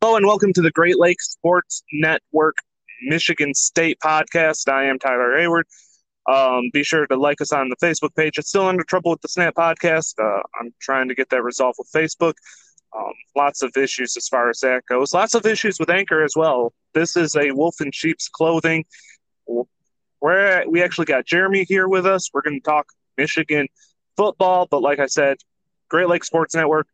Hello 0.00 0.14
and 0.14 0.26
welcome 0.26 0.52
to 0.52 0.62
the 0.62 0.70
Great 0.70 0.96
Lakes 0.96 1.32
Sports 1.32 1.82
Network 1.92 2.58
Michigan 3.02 3.52
State 3.52 3.98
podcast. 3.98 4.72
I 4.72 4.84
am 4.84 4.96
Tyler 5.00 5.36
Hayward. 5.36 5.66
Um, 6.28 6.70
be 6.72 6.84
sure 6.84 7.04
to 7.08 7.16
like 7.16 7.40
us 7.40 7.50
on 7.50 7.68
the 7.68 7.74
Facebook 7.84 8.14
page. 8.14 8.38
It's 8.38 8.48
still 8.48 8.68
under 8.68 8.84
trouble 8.84 9.10
with 9.10 9.22
the 9.22 9.28
Snap 9.28 9.56
podcast. 9.56 10.14
Uh, 10.20 10.40
I'm 10.60 10.72
trying 10.80 11.08
to 11.08 11.16
get 11.16 11.30
that 11.30 11.42
resolved 11.42 11.78
with 11.80 11.90
Facebook. 11.92 12.34
Um, 12.96 13.12
lots 13.34 13.62
of 13.62 13.76
issues 13.76 14.16
as 14.16 14.28
far 14.28 14.48
as 14.48 14.60
that 14.60 14.84
goes. 14.88 15.12
Lots 15.12 15.34
of 15.34 15.44
issues 15.44 15.80
with 15.80 15.90
Anchor 15.90 16.22
as 16.22 16.34
well. 16.36 16.72
This 16.94 17.16
is 17.16 17.34
a 17.34 17.50
wolf 17.50 17.80
in 17.80 17.90
sheep's 17.90 18.28
clothing. 18.28 18.84
Where 20.20 20.64
we 20.68 20.80
actually 20.80 21.06
got 21.06 21.26
Jeremy 21.26 21.64
here 21.64 21.88
with 21.88 22.06
us. 22.06 22.30
We're 22.32 22.42
going 22.42 22.60
to 22.60 22.64
talk 22.64 22.86
Michigan 23.16 23.66
football, 24.16 24.68
but 24.70 24.80
like 24.80 25.00
I 25.00 25.06
said, 25.06 25.38
Great 25.88 26.06
Lakes 26.06 26.28
Sports 26.28 26.54
Network 26.54 26.86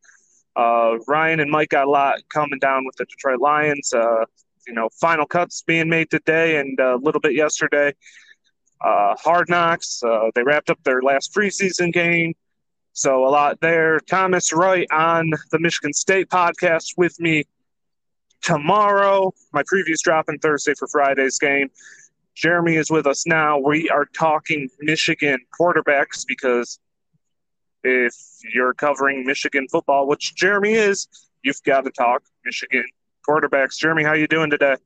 uh, 0.56 0.98
Ryan 1.06 1.40
and 1.40 1.50
Mike 1.50 1.70
got 1.70 1.86
a 1.86 1.90
lot 1.90 2.20
coming 2.32 2.58
down 2.58 2.84
with 2.84 2.96
the 2.96 3.04
Detroit 3.06 3.40
Lions. 3.40 3.92
Uh, 3.92 4.24
you 4.66 4.72
know, 4.72 4.88
final 5.00 5.26
cuts 5.26 5.62
being 5.62 5.88
made 5.88 6.10
today 6.10 6.58
and 6.58 6.78
a 6.80 6.96
little 6.96 7.20
bit 7.20 7.34
yesterday. 7.34 7.92
Uh, 8.80 9.14
hard 9.16 9.48
knocks. 9.48 10.02
Uh, 10.02 10.30
they 10.34 10.42
wrapped 10.42 10.70
up 10.70 10.82
their 10.84 11.02
last 11.02 11.34
preseason 11.34 11.92
game. 11.92 12.34
So 12.92 13.26
a 13.26 13.30
lot 13.30 13.60
there. 13.60 13.98
Thomas 14.00 14.52
Wright 14.52 14.86
on 14.92 15.30
the 15.50 15.58
Michigan 15.58 15.92
State 15.92 16.28
podcast 16.28 16.94
with 16.96 17.18
me 17.18 17.44
tomorrow. 18.42 19.32
My 19.52 19.64
previous 19.66 20.02
drop 20.02 20.28
in 20.28 20.38
Thursday 20.38 20.74
for 20.78 20.86
Friday's 20.86 21.38
game. 21.38 21.70
Jeremy 22.34 22.76
is 22.76 22.90
with 22.90 23.06
us 23.06 23.26
now. 23.26 23.58
We 23.58 23.88
are 23.90 24.06
talking 24.06 24.68
Michigan 24.80 25.38
quarterbacks 25.58 26.24
because 26.26 26.78
if 27.84 28.14
you're 28.52 28.74
covering 28.74 29.24
Michigan 29.24 29.68
football, 29.70 30.08
which 30.08 30.34
Jeremy 30.34 30.72
is, 30.72 31.06
you've 31.42 31.62
got 31.64 31.82
to 31.82 31.90
talk 31.90 32.22
Michigan 32.44 32.84
quarterbacks. 33.28 33.78
Jeremy, 33.78 34.02
how 34.02 34.14
you 34.14 34.26
doing 34.26 34.50
today? 34.50 34.76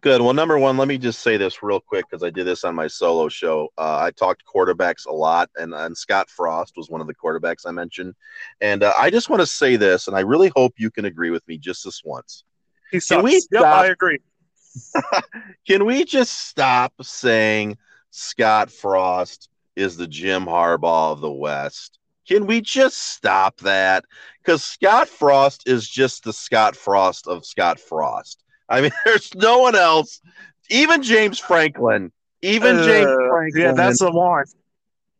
Good. 0.00 0.20
Well, 0.20 0.32
number 0.32 0.58
one, 0.58 0.76
let 0.76 0.88
me 0.88 0.96
just 0.96 1.20
say 1.20 1.36
this 1.36 1.62
real 1.62 1.80
quick 1.80 2.04
because 2.08 2.22
I 2.22 2.30
did 2.30 2.46
this 2.46 2.62
on 2.64 2.74
my 2.74 2.86
solo 2.86 3.28
show. 3.28 3.68
Uh, 3.76 3.98
I 4.00 4.10
talked 4.12 4.44
quarterbacks 4.46 5.06
a 5.06 5.12
lot, 5.12 5.50
and, 5.56 5.74
and 5.74 5.96
Scott 5.96 6.30
Frost 6.30 6.74
was 6.76 6.88
one 6.88 7.00
of 7.00 7.06
the 7.06 7.14
quarterbacks 7.14 7.66
I 7.66 7.72
mentioned. 7.72 8.14
And 8.60 8.82
uh, 8.82 8.92
I 8.96 9.10
just 9.10 9.28
want 9.28 9.40
to 9.40 9.46
say 9.46 9.76
this, 9.76 10.06
and 10.06 10.16
I 10.16 10.20
really 10.20 10.52
hope 10.54 10.74
you 10.76 10.90
can 10.90 11.04
agree 11.04 11.30
with 11.30 11.46
me 11.48 11.58
just 11.58 11.84
this 11.84 12.02
once. 12.04 12.44
He 12.92 13.00
sucks. 13.00 13.16
Can 13.16 13.24
we 13.24 13.40
stop, 13.40 13.62
yep, 13.62 13.64
I 13.64 13.86
agree. 13.86 14.18
can 15.66 15.84
we 15.84 16.04
just 16.04 16.48
stop 16.48 16.92
saying 17.02 17.76
Scott 18.10 18.70
Frost 18.70 19.48
is 19.76 19.96
the 19.96 20.06
Jim 20.06 20.46
Harbaugh 20.46 21.12
of 21.12 21.20
the 21.20 21.30
West. 21.30 21.98
Can 22.26 22.46
we 22.46 22.60
just 22.60 22.96
stop 23.12 23.58
that? 23.58 24.04
Because 24.42 24.64
Scott 24.64 25.08
Frost 25.08 25.68
is 25.68 25.88
just 25.88 26.24
the 26.24 26.32
Scott 26.32 26.74
Frost 26.74 27.28
of 27.28 27.46
Scott 27.46 27.78
Frost. 27.78 28.42
I 28.68 28.80
mean, 28.80 28.90
there's 29.04 29.34
no 29.34 29.58
one 29.58 29.76
else. 29.76 30.20
Even 30.68 31.02
James 31.02 31.38
Franklin. 31.38 32.10
Even 32.42 32.78
uh, 32.78 32.84
James 32.84 33.10
Franklin. 33.30 33.62
Yeah, 33.62 33.72
that's 33.72 34.00
the 34.00 34.10
one. 34.10 34.44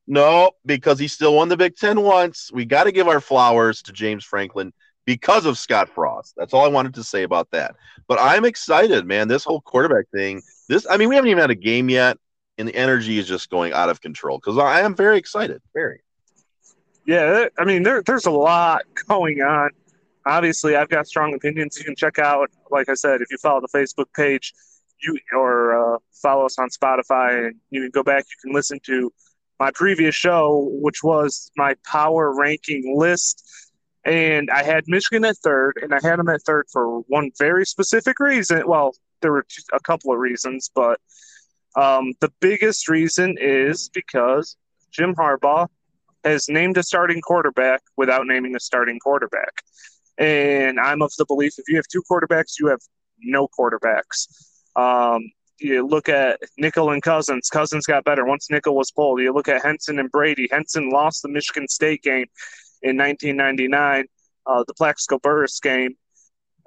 No, 0.08 0.52
because 0.64 0.98
he 0.98 1.08
still 1.08 1.34
won 1.34 1.48
the 1.48 1.56
Big 1.56 1.76
Ten 1.76 2.00
once. 2.00 2.50
We 2.52 2.64
got 2.64 2.84
to 2.84 2.92
give 2.92 3.08
our 3.08 3.20
flowers 3.20 3.82
to 3.82 3.92
James 3.92 4.24
Franklin 4.24 4.72
because 5.04 5.46
of 5.46 5.58
Scott 5.58 5.88
Frost. 5.88 6.34
That's 6.36 6.54
all 6.54 6.64
I 6.64 6.68
wanted 6.68 6.94
to 6.94 7.04
say 7.04 7.22
about 7.22 7.50
that. 7.52 7.74
But 8.08 8.18
I'm 8.20 8.44
excited, 8.44 9.04
man. 9.04 9.28
This 9.28 9.44
whole 9.44 9.60
quarterback 9.60 10.08
thing. 10.12 10.42
This, 10.68 10.86
I 10.88 10.96
mean, 10.96 11.08
we 11.08 11.14
haven't 11.14 11.30
even 11.30 11.40
had 11.40 11.50
a 11.50 11.56
game 11.56 11.88
yet 11.88 12.18
and 12.58 12.68
the 12.68 12.74
energy 12.74 13.18
is 13.18 13.28
just 13.28 13.50
going 13.50 13.72
out 13.72 13.88
of 13.88 14.00
control 14.00 14.38
because 14.38 14.58
I 14.58 14.80
am 14.80 14.94
very 14.94 15.18
excited. 15.18 15.60
Very. 15.74 16.00
Yeah, 17.06 17.46
I 17.58 17.64
mean, 17.64 17.82
there, 17.82 18.02
there's 18.02 18.26
a 18.26 18.30
lot 18.30 18.82
going 19.08 19.40
on. 19.40 19.70
Obviously, 20.26 20.74
I've 20.74 20.88
got 20.88 21.06
strong 21.06 21.34
opinions. 21.34 21.78
You 21.78 21.84
can 21.84 21.94
check 21.94 22.18
out, 22.18 22.50
like 22.70 22.88
I 22.88 22.94
said, 22.94 23.20
if 23.20 23.30
you 23.30 23.38
follow 23.38 23.60
the 23.60 23.68
Facebook 23.68 24.06
page, 24.14 24.52
you 25.00 25.16
or 25.32 25.94
uh, 25.94 25.98
follow 26.20 26.46
us 26.46 26.58
on 26.58 26.68
Spotify, 26.70 27.46
and 27.46 27.56
you 27.70 27.82
can 27.82 27.90
go 27.90 28.02
back. 28.02 28.24
You 28.28 28.36
can 28.42 28.54
listen 28.54 28.80
to 28.86 29.12
my 29.60 29.70
previous 29.72 30.14
show, 30.14 30.68
which 30.72 31.04
was 31.04 31.50
my 31.56 31.74
power 31.84 32.34
ranking 32.36 32.96
list. 32.96 33.42
And 34.04 34.50
I 34.50 34.62
had 34.62 34.84
Michigan 34.86 35.24
at 35.24 35.36
third, 35.38 35.78
and 35.82 35.92
I 35.92 35.98
had 36.02 36.18
them 36.18 36.28
at 36.28 36.42
third 36.42 36.66
for 36.72 37.00
one 37.02 37.30
very 37.38 37.66
specific 37.66 38.18
reason. 38.18 38.62
Well, 38.66 38.92
there 39.20 39.32
were 39.32 39.46
a 39.72 39.80
couple 39.80 40.12
of 40.12 40.18
reasons, 40.18 40.70
but 40.74 41.00
um, 41.76 42.14
the 42.20 42.32
biggest 42.40 42.88
reason 42.88 43.36
is 43.38 43.90
because 43.90 44.56
Jim 44.90 45.14
Harbaugh 45.14 45.68
has 46.24 46.48
named 46.48 46.78
a 46.78 46.82
starting 46.82 47.20
quarterback 47.20 47.82
without 47.96 48.26
naming 48.26 48.56
a 48.56 48.60
starting 48.60 48.98
quarterback. 48.98 49.62
And 50.18 50.80
I'm 50.80 51.02
of 51.02 51.12
the 51.18 51.26
belief 51.26 51.58
if 51.58 51.68
you 51.68 51.76
have 51.76 51.86
two 51.86 52.02
quarterbacks, 52.10 52.58
you 52.58 52.68
have 52.68 52.80
no 53.20 53.46
quarterbacks. 53.46 54.26
Um, 54.74 55.30
you 55.58 55.86
look 55.86 56.08
at 56.08 56.40
Nichol 56.58 56.90
and 56.90 57.02
Cousins. 57.02 57.48
Cousins 57.48 57.86
got 57.86 58.04
better 58.04 58.24
once 58.24 58.50
Nichol 58.50 58.74
was 58.74 58.90
pulled. 58.90 59.20
You 59.20 59.32
look 59.32 59.48
at 59.48 59.62
Henson 59.62 59.98
and 59.98 60.10
Brady. 60.10 60.48
Henson 60.50 60.90
lost 60.90 61.22
the 61.22 61.28
Michigan 61.28 61.68
State 61.68 62.02
game 62.02 62.26
in 62.82 62.96
1999, 62.96 64.06
uh, 64.46 64.64
the 64.66 64.74
Plaxico 64.74 65.18
Burress 65.18 65.60
game 65.60 65.96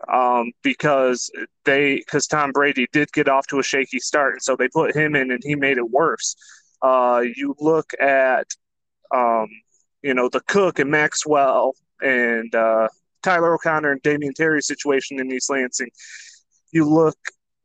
um, 0.08 0.52
because 0.64 1.30
they 1.66 1.98
because 1.98 2.28
Tom 2.28 2.52
Brady 2.52 2.88
did 2.92 3.12
get 3.12 3.28
off 3.28 3.48
to 3.48 3.60
a 3.60 3.64
shaky 3.64 4.00
start, 4.00 4.34
and 4.34 4.42
so 4.42 4.56
they 4.56 4.70
put 4.70 4.96
him 4.96 5.16
in, 5.16 5.32
and 5.32 5.42
he 5.44 5.56
made 5.56 5.78
it 5.78 5.90
worse. 5.90 6.36
Uh, 6.82 7.24
you 7.36 7.56
look 7.60 7.92
at 8.00 8.48
um, 9.14 9.48
you 10.02 10.14
know 10.14 10.30
the 10.30 10.42
Cook 10.42 10.80
and 10.80 10.90
Maxwell 10.90 11.74
and 12.02 12.54
uh, 12.56 12.88
Tyler 13.24 13.54
O'Connor 13.54 13.92
and 13.92 14.04
Damion 14.04 14.34
Terry 14.34 14.62
situation 14.62 15.20
in 15.20 15.32
East 15.32 15.50
Lansing. 15.50 15.90
You 16.72 16.90
look 16.90 17.18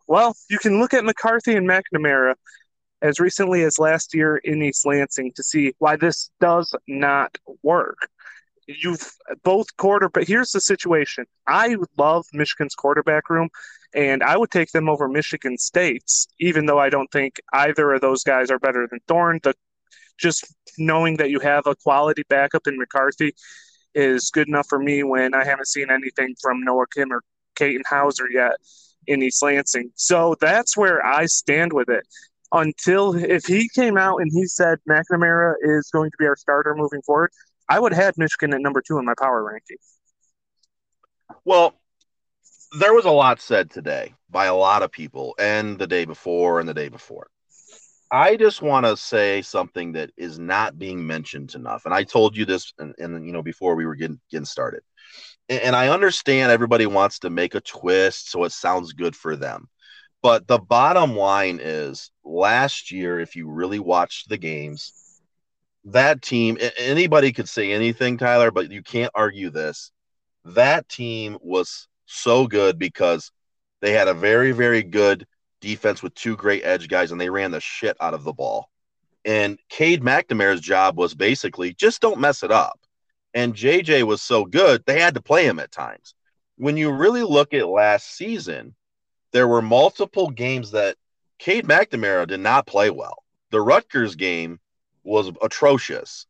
well. 0.06 0.34
You 0.50 0.58
can 0.58 0.80
look 0.80 0.94
at 0.94 1.04
McCarthy 1.04 1.54
and 1.54 1.68
McNamara 1.68 2.34
as 3.02 3.20
recently 3.20 3.62
as 3.62 3.78
last 3.78 4.14
year 4.14 4.38
in 4.38 4.62
East 4.62 4.86
Lansing 4.86 5.32
to 5.36 5.42
see 5.42 5.74
why 5.78 5.96
this 5.96 6.30
does 6.40 6.74
not 6.88 7.36
work 7.62 8.08
you've 8.66 9.12
both 9.42 9.66
quarterback. 9.76 10.26
Here's 10.26 10.52
the 10.52 10.60
situation. 10.60 11.26
I 11.46 11.76
love 11.96 12.26
Michigan's 12.32 12.74
quarterback 12.74 13.30
room, 13.30 13.48
and 13.94 14.22
I 14.22 14.36
would 14.36 14.50
take 14.50 14.72
them 14.72 14.88
over 14.88 15.08
Michigan 15.08 15.58
State's, 15.58 16.26
even 16.40 16.66
though 16.66 16.78
I 16.78 16.90
don't 16.90 17.10
think 17.10 17.40
either 17.52 17.92
of 17.92 18.00
those 18.00 18.22
guys 18.22 18.50
are 18.50 18.58
better 18.58 18.86
than 18.90 19.00
Thorne. 19.08 19.40
The 19.42 19.54
just 20.18 20.46
knowing 20.78 21.16
that 21.16 21.30
you 21.30 21.40
have 21.40 21.66
a 21.66 21.74
quality 21.74 22.22
backup 22.28 22.66
in 22.66 22.78
McCarthy 22.78 23.34
is 23.94 24.30
good 24.30 24.48
enough 24.48 24.66
for 24.68 24.78
me 24.78 25.02
when 25.02 25.34
I 25.34 25.44
haven't 25.44 25.68
seen 25.68 25.90
anything 25.90 26.34
from 26.40 26.62
Noah 26.62 26.86
Kim 26.94 27.12
or 27.12 27.22
Katin 27.56 27.82
Houser 27.86 28.28
yet 28.30 28.52
in 29.06 29.22
East 29.22 29.42
Lansing. 29.42 29.90
So 29.94 30.36
that's 30.40 30.76
where 30.76 31.04
I 31.04 31.26
stand 31.26 31.72
with 31.72 31.88
it. 31.88 32.06
Until 32.52 33.16
if 33.16 33.44
he 33.46 33.68
came 33.74 33.96
out 33.96 34.18
and 34.18 34.30
he 34.32 34.46
said 34.46 34.78
McNamara 34.88 35.54
is 35.62 35.90
going 35.92 36.10
to 36.10 36.16
be 36.18 36.26
our 36.26 36.36
starter 36.36 36.74
moving 36.76 37.02
forward, 37.02 37.30
I 37.68 37.80
would 37.80 37.92
have 37.92 38.18
Michigan 38.18 38.52
at 38.54 38.60
number 38.60 38.82
two 38.86 38.98
in 38.98 39.04
my 39.04 39.14
power 39.18 39.42
ranking. 39.42 39.78
Well, 41.44 41.74
there 42.78 42.92
was 42.92 43.04
a 43.04 43.10
lot 43.10 43.40
said 43.40 43.70
today 43.70 44.14
by 44.28 44.46
a 44.46 44.54
lot 44.54 44.82
of 44.82 44.90
people, 44.90 45.34
and 45.38 45.78
the 45.78 45.86
day 45.86 46.04
before, 46.04 46.60
and 46.60 46.68
the 46.68 46.74
day 46.74 46.88
before. 46.88 47.28
I 48.10 48.36
just 48.36 48.62
want 48.62 48.86
to 48.86 48.96
say 48.96 49.42
something 49.42 49.92
that 49.92 50.10
is 50.16 50.38
not 50.38 50.78
being 50.78 51.06
mentioned 51.06 51.54
enough, 51.54 51.84
and 51.84 51.94
I 51.94 52.04
told 52.04 52.36
you 52.36 52.44
this, 52.44 52.72
and, 52.78 52.94
and 52.98 53.26
you 53.26 53.32
know, 53.32 53.42
before 53.42 53.74
we 53.74 53.86
were 53.86 53.94
getting 53.94 54.20
getting 54.30 54.44
started. 54.44 54.82
And, 55.48 55.60
and 55.62 55.76
I 55.76 55.88
understand 55.88 56.52
everybody 56.52 56.86
wants 56.86 57.20
to 57.20 57.30
make 57.30 57.54
a 57.54 57.60
twist 57.60 58.30
so 58.30 58.44
it 58.44 58.52
sounds 58.52 58.92
good 58.92 59.16
for 59.16 59.36
them, 59.36 59.68
but 60.22 60.46
the 60.46 60.58
bottom 60.58 61.16
line 61.16 61.60
is, 61.62 62.10
last 62.24 62.90
year, 62.90 63.20
if 63.20 63.36
you 63.36 63.48
really 63.48 63.78
watched 63.78 64.28
the 64.28 64.38
games, 64.38 64.92
that 65.86 66.22
team, 66.22 66.58
anybody 66.78 67.32
could 67.32 67.48
say 67.48 67.72
anything, 67.72 68.16
Tyler, 68.16 68.50
but 68.50 68.70
you 68.70 68.82
can't 68.82 69.12
argue 69.14 69.50
this. 69.50 69.90
That 70.44 70.88
team 70.88 71.38
was 71.40 71.88
so 72.06 72.46
good 72.46 72.78
because 72.78 73.30
they 73.80 73.92
had 73.92 74.08
a 74.08 74.14
very, 74.14 74.52
very 74.52 74.82
good 74.82 75.26
defense 75.60 76.02
with 76.02 76.14
two 76.14 76.36
great 76.36 76.64
edge 76.64 76.88
guys, 76.88 77.12
and 77.12 77.20
they 77.20 77.30
ran 77.30 77.50
the 77.50 77.60
shit 77.60 77.96
out 78.00 78.14
of 78.14 78.24
the 78.24 78.32
ball. 78.32 78.68
And 79.24 79.58
Cade 79.68 80.02
McNamara's 80.02 80.60
job 80.60 80.98
was 80.98 81.14
basically 81.14 81.74
just 81.74 82.00
don't 82.00 82.20
mess 82.20 82.42
it 82.42 82.50
up. 82.50 82.78
And 83.32 83.54
JJ 83.54 84.04
was 84.04 84.22
so 84.22 84.44
good, 84.44 84.84
they 84.86 85.00
had 85.00 85.14
to 85.14 85.22
play 85.22 85.46
him 85.46 85.58
at 85.58 85.72
times. 85.72 86.14
When 86.56 86.76
you 86.76 86.92
really 86.92 87.22
look 87.22 87.52
at 87.52 87.66
last 87.66 88.14
season, 88.16 88.74
there 89.32 89.48
were 89.48 89.62
multiple 89.62 90.30
games 90.30 90.70
that 90.70 90.96
Cade 91.38 91.66
McNamara 91.66 92.28
did 92.28 92.40
not 92.40 92.66
play 92.66 92.90
well. 92.90 93.24
The 93.50 93.60
Rutgers 93.60 94.14
game, 94.14 94.60
was 95.04 95.30
atrocious. 95.42 96.26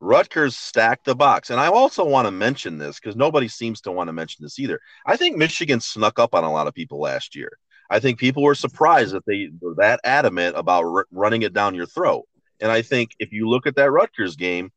Rutgers 0.00 0.56
stacked 0.56 1.04
the 1.04 1.14
box. 1.14 1.50
And 1.50 1.60
I 1.60 1.68
also 1.68 2.04
want 2.04 2.26
to 2.26 2.32
mention 2.32 2.78
this 2.78 2.98
because 2.98 3.16
nobody 3.16 3.48
seems 3.48 3.80
to 3.82 3.92
want 3.92 4.08
to 4.08 4.12
mention 4.12 4.42
this 4.42 4.58
either. 4.58 4.80
I 5.06 5.16
think 5.16 5.36
Michigan 5.36 5.80
snuck 5.80 6.18
up 6.18 6.34
on 6.34 6.44
a 6.44 6.52
lot 6.52 6.66
of 6.66 6.74
people 6.74 7.00
last 7.00 7.36
year. 7.36 7.58
I 7.90 8.00
think 8.00 8.18
people 8.18 8.42
were 8.42 8.54
surprised 8.54 9.14
that 9.14 9.26
they 9.26 9.50
were 9.60 9.74
that 9.76 10.00
adamant 10.04 10.56
about 10.56 10.84
r- 10.84 11.06
running 11.10 11.42
it 11.42 11.52
down 11.52 11.74
your 11.74 11.86
throat. 11.86 12.24
And 12.60 12.72
I 12.72 12.82
think 12.82 13.10
if 13.18 13.32
you 13.32 13.48
look 13.48 13.66
at 13.66 13.76
that 13.76 13.90
Rutgers 13.90 14.36
game, 14.36 14.72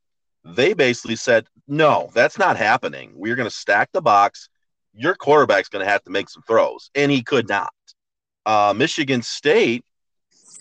they 0.46 0.74
basically 0.74 1.16
said, 1.16 1.48
no, 1.68 2.10
that's 2.14 2.38
not 2.38 2.58
happening. 2.58 3.12
We're 3.16 3.36
going 3.36 3.50
to 3.50 3.56
stack 3.56 3.90
the 3.92 4.02
box. 4.02 4.50
your 4.98 5.16
quarterback's 5.16 5.70
going 5.70 5.86
to 5.86 5.92
have 5.92 6.04
to 6.04 6.12
make 6.12 6.30
some 6.30 6.44
throws, 6.44 6.90
and 6.96 7.12
he 7.12 7.24
could 7.24 7.48
not. 7.48 7.72
Uh, 8.46 8.74
Michigan 8.76 9.22
State 9.22 9.86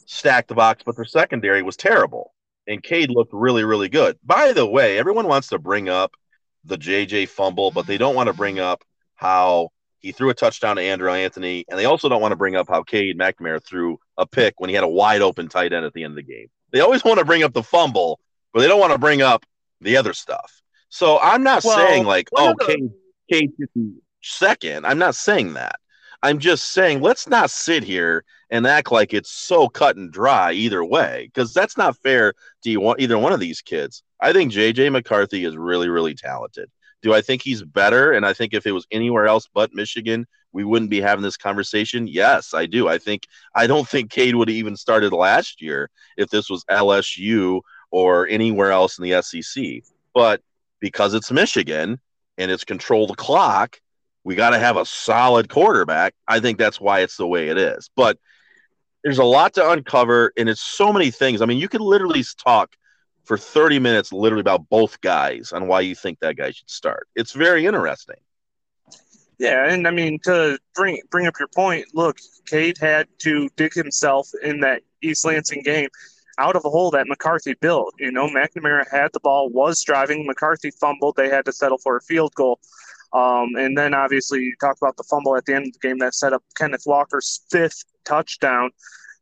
stacked 0.06 0.48
the 0.48 0.54
box, 0.54 0.82
but 0.84 0.96
their 0.96 1.04
secondary 1.04 1.62
was 1.62 1.76
terrible, 1.76 2.32
and 2.66 2.82
Cade 2.82 3.10
looked 3.10 3.32
really, 3.32 3.64
really 3.64 3.88
good. 3.88 4.18
By 4.24 4.52
the 4.52 4.66
way, 4.66 4.98
everyone 4.98 5.28
wants 5.28 5.48
to 5.48 5.58
bring 5.58 5.88
up 5.88 6.14
the 6.64 6.76
JJ 6.76 7.28
fumble, 7.28 7.70
but 7.70 7.86
they 7.86 7.98
don't 7.98 8.14
want 8.14 8.28
to 8.28 8.32
bring 8.32 8.58
up 8.58 8.82
how 9.14 9.70
he 9.98 10.12
threw 10.12 10.30
a 10.30 10.34
touchdown 10.34 10.76
to 10.76 10.82
Andrel 10.82 11.16
Anthony, 11.16 11.64
and 11.68 11.78
they 11.78 11.84
also 11.84 12.08
don't 12.08 12.20
want 12.20 12.32
to 12.32 12.36
bring 12.36 12.56
up 12.56 12.68
how 12.68 12.82
Cade 12.82 13.18
McNamara 13.18 13.64
threw 13.64 13.98
a 14.16 14.26
pick 14.26 14.54
when 14.58 14.68
he 14.68 14.74
had 14.74 14.84
a 14.84 14.88
wide 14.88 15.22
open 15.22 15.48
tight 15.48 15.72
end 15.72 15.84
at 15.84 15.92
the 15.92 16.04
end 16.04 16.12
of 16.12 16.16
the 16.16 16.22
game. 16.22 16.48
They 16.72 16.80
always 16.80 17.04
want 17.04 17.18
to 17.18 17.24
bring 17.24 17.42
up 17.42 17.52
the 17.52 17.62
fumble, 17.62 18.20
but 18.52 18.60
they 18.60 18.68
don't 18.68 18.80
want 18.80 18.92
to 18.92 18.98
bring 18.98 19.22
up 19.22 19.44
the 19.80 19.96
other 19.96 20.12
stuff. 20.12 20.62
So 20.88 21.18
I'm 21.18 21.42
not 21.42 21.64
well, 21.64 21.76
saying 21.76 22.04
like, 22.04 22.28
oh, 22.36 22.54
Cade, 22.60 22.90
Cade 23.30 23.50
second. 24.22 24.86
I'm 24.86 24.98
not 24.98 25.14
saying 25.14 25.54
that. 25.54 25.76
I'm 26.22 26.38
just 26.38 26.72
saying 26.72 27.00
let's 27.00 27.28
not 27.28 27.50
sit 27.50 27.84
here 27.84 28.24
and 28.50 28.66
act 28.66 28.92
like 28.92 29.12
it's 29.12 29.30
so 29.30 29.68
cut 29.68 29.96
and 29.96 30.12
dry 30.12 30.52
either 30.52 30.84
way, 30.84 31.30
because 31.32 31.52
that's 31.52 31.76
not 31.76 31.96
fair 31.98 32.34
to 32.64 32.94
either 32.98 33.18
one 33.18 33.32
of 33.32 33.40
these 33.40 33.60
kids. 33.60 34.02
I 34.20 34.32
think 34.32 34.52
JJ 34.52 34.92
McCarthy 34.92 35.44
is 35.44 35.56
really, 35.56 35.88
really 35.88 36.14
talented. 36.14 36.70
Do 37.02 37.12
I 37.12 37.20
think 37.20 37.42
he's 37.42 37.62
better? 37.62 38.12
And 38.12 38.24
I 38.24 38.32
think 38.32 38.54
if 38.54 38.66
it 38.66 38.72
was 38.72 38.86
anywhere 38.90 39.26
else 39.26 39.48
but 39.52 39.74
Michigan, 39.74 40.26
we 40.52 40.64
wouldn't 40.64 40.90
be 40.90 41.00
having 41.00 41.22
this 41.22 41.36
conversation. 41.36 42.06
Yes, 42.06 42.54
I 42.54 42.66
do. 42.66 42.88
I 42.88 42.98
think 42.98 43.26
I 43.54 43.66
don't 43.66 43.86
think 43.86 44.10
Cade 44.10 44.34
would 44.34 44.48
have 44.48 44.56
even 44.56 44.76
started 44.76 45.12
last 45.12 45.60
year 45.60 45.90
if 46.16 46.30
this 46.30 46.48
was 46.48 46.64
LSU 46.64 47.60
or 47.90 48.26
anywhere 48.28 48.72
else 48.72 48.98
in 48.98 49.04
the 49.04 49.22
SEC. 49.22 49.82
But 50.14 50.40
because 50.80 51.14
it's 51.14 51.30
Michigan 51.30 52.00
and 52.38 52.50
it's 52.50 52.64
control 52.64 53.06
the 53.06 53.14
clock, 53.14 53.80
we 54.24 54.34
got 54.34 54.50
to 54.50 54.58
have 54.58 54.76
a 54.76 54.86
solid 54.86 55.48
quarterback. 55.48 56.14
I 56.26 56.40
think 56.40 56.58
that's 56.58 56.80
why 56.80 57.00
it's 57.00 57.16
the 57.16 57.26
way 57.26 57.48
it 57.48 57.58
is. 57.58 57.90
But 57.94 58.18
there's 59.06 59.18
a 59.18 59.24
lot 59.24 59.54
to 59.54 59.70
uncover, 59.70 60.32
and 60.36 60.48
it's 60.48 60.60
so 60.60 60.92
many 60.92 61.12
things. 61.12 61.40
I 61.40 61.46
mean, 61.46 61.58
you 61.58 61.68
could 61.68 61.80
literally 61.80 62.24
talk 62.44 62.74
for 63.22 63.38
30 63.38 63.78
minutes 63.78 64.12
literally 64.12 64.40
about 64.40 64.68
both 64.68 65.00
guys 65.00 65.52
on 65.52 65.68
why 65.68 65.82
you 65.82 65.94
think 65.94 66.18
that 66.18 66.36
guy 66.36 66.50
should 66.50 66.68
start. 66.68 67.06
It's 67.14 67.30
very 67.30 67.66
interesting. 67.66 68.16
Yeah, 69.38 69.70
and 69.70 69.86
I 69.86 69.92
mean 69.92 70.18
to 70.24 70.58
bring 70.74 71.00
bring 71.08 71.28
up 71.28 71.34
your 71.38 71.46
point, 71.54 71.86
look, 71.94 72.18
Cade 72.48 72.78
had 72.80 73.06
to 73.18 73.48
dig 73.54 73.74
himself 73.74 74.28
in 74.42 74.58
that 74.62 74.82
East 75.02 75.24
Lansing 75.24 75.62
game 75.62 75.88
out 76.38 76.56
of 76.56 76.64
a 76.64 76.68
hole 76.68 76.90
that 76.90 77.06
McCarthy 77.06 77.54
built. 77.54 77.94
You 78.00 78.10
know, 78.10 78.26
McNamara 78.26 78.90
had 78.90 79.12
the 79.12 79.20
ball, 79.20 79.50
was 79.50 79.84
driving. 79.84 80.26
McCarthy 80.26 80.72
fumbled. 80.72 81.14
They 81.14 81.28
had 81.28 81.44
to 81.44 81.52
settle 81.52 81.78
for 81.78 81.96
a 81.96 82.00
field 82.00 82.34
goal. 82.34 82.58
Um, 83.12 83.54
and 83.56 83.76
then 83.76 83.94
obviously 83.94 84.40
you 84.40 84.54
talk 84.60 84.76
about 84.80 84.96
the 84.96 85.04
fumble 85.04 85.36
at 85.36 85.44
the 85.46 85.54
end 85.54 85.66
of 85.66 85.72
the 85.72 85.88
game 85.88 85.98
that 85.98 86.14
set 86.14 86.32
up 86.32 86.42
Kenneth 86.56 86.84
Walker's 86.86 87.42
fifth 87.50 87.84
touchdown. 88.04 88.70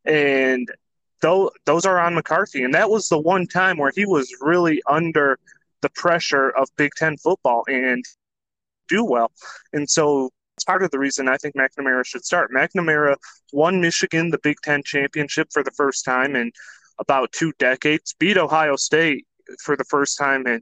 And 0.05 0.67
those, 1.21 1.51
those 1.65 1.85
are 1.85 1.99
on 1.99 2.15
McCarthy. 2.15 2.63
And 2.63 2.73
that 2.73 2.89
was 2.89 3.09
the 3.09 3.19
one 3.19 3.47
time 3.47 3.77
where 3.77 3.91
he 3.95 4.05
was 4.05 4.31
really 4.41 4.81
under 4.89 5.39
the 5.81 5.89
pressure 5.89 6.49
of 6.49 6.67
Big 6.77 6.91
Ten 6.97 7.17
football 7.17 7.63
and 7.67 8.03
do 8.87 9.03
well. 9.03 9.31
And 9.73 9.89
so 9.89 10.29
it's 10.55 10.63
part 10.63 10.83
of 10.83 10.91
the 10.91 10.99
reason 10.99 11.27
I 11.27 11.37
think 11.37 11.55
McNamara 11.55 12.05
should 12.05 12.25
start. 12.25 12.51
McNamara 12.51 13.15
won 13.51 13.81
Michigan 13.81 14.29
the 14.29 14.39
Big 14.39 14.57
Ten 14.63 14.81
championship 14.83 15.49
for 15.51 15.63
the 15.63 15.71
first 15.71 16.05
time 16.05 16.35
in 16.35 16.51
about 16.99 17.31
two 17.33 17.51
decades, 17.59 18.15
beat 18.17 18.37
Ohio 18.37 18.75
State 18.75 19.25
for 19.61 19.75
the 19.75 19.83
first 19.85 20.17
time 20.17 20.47
in, 20.47 20.61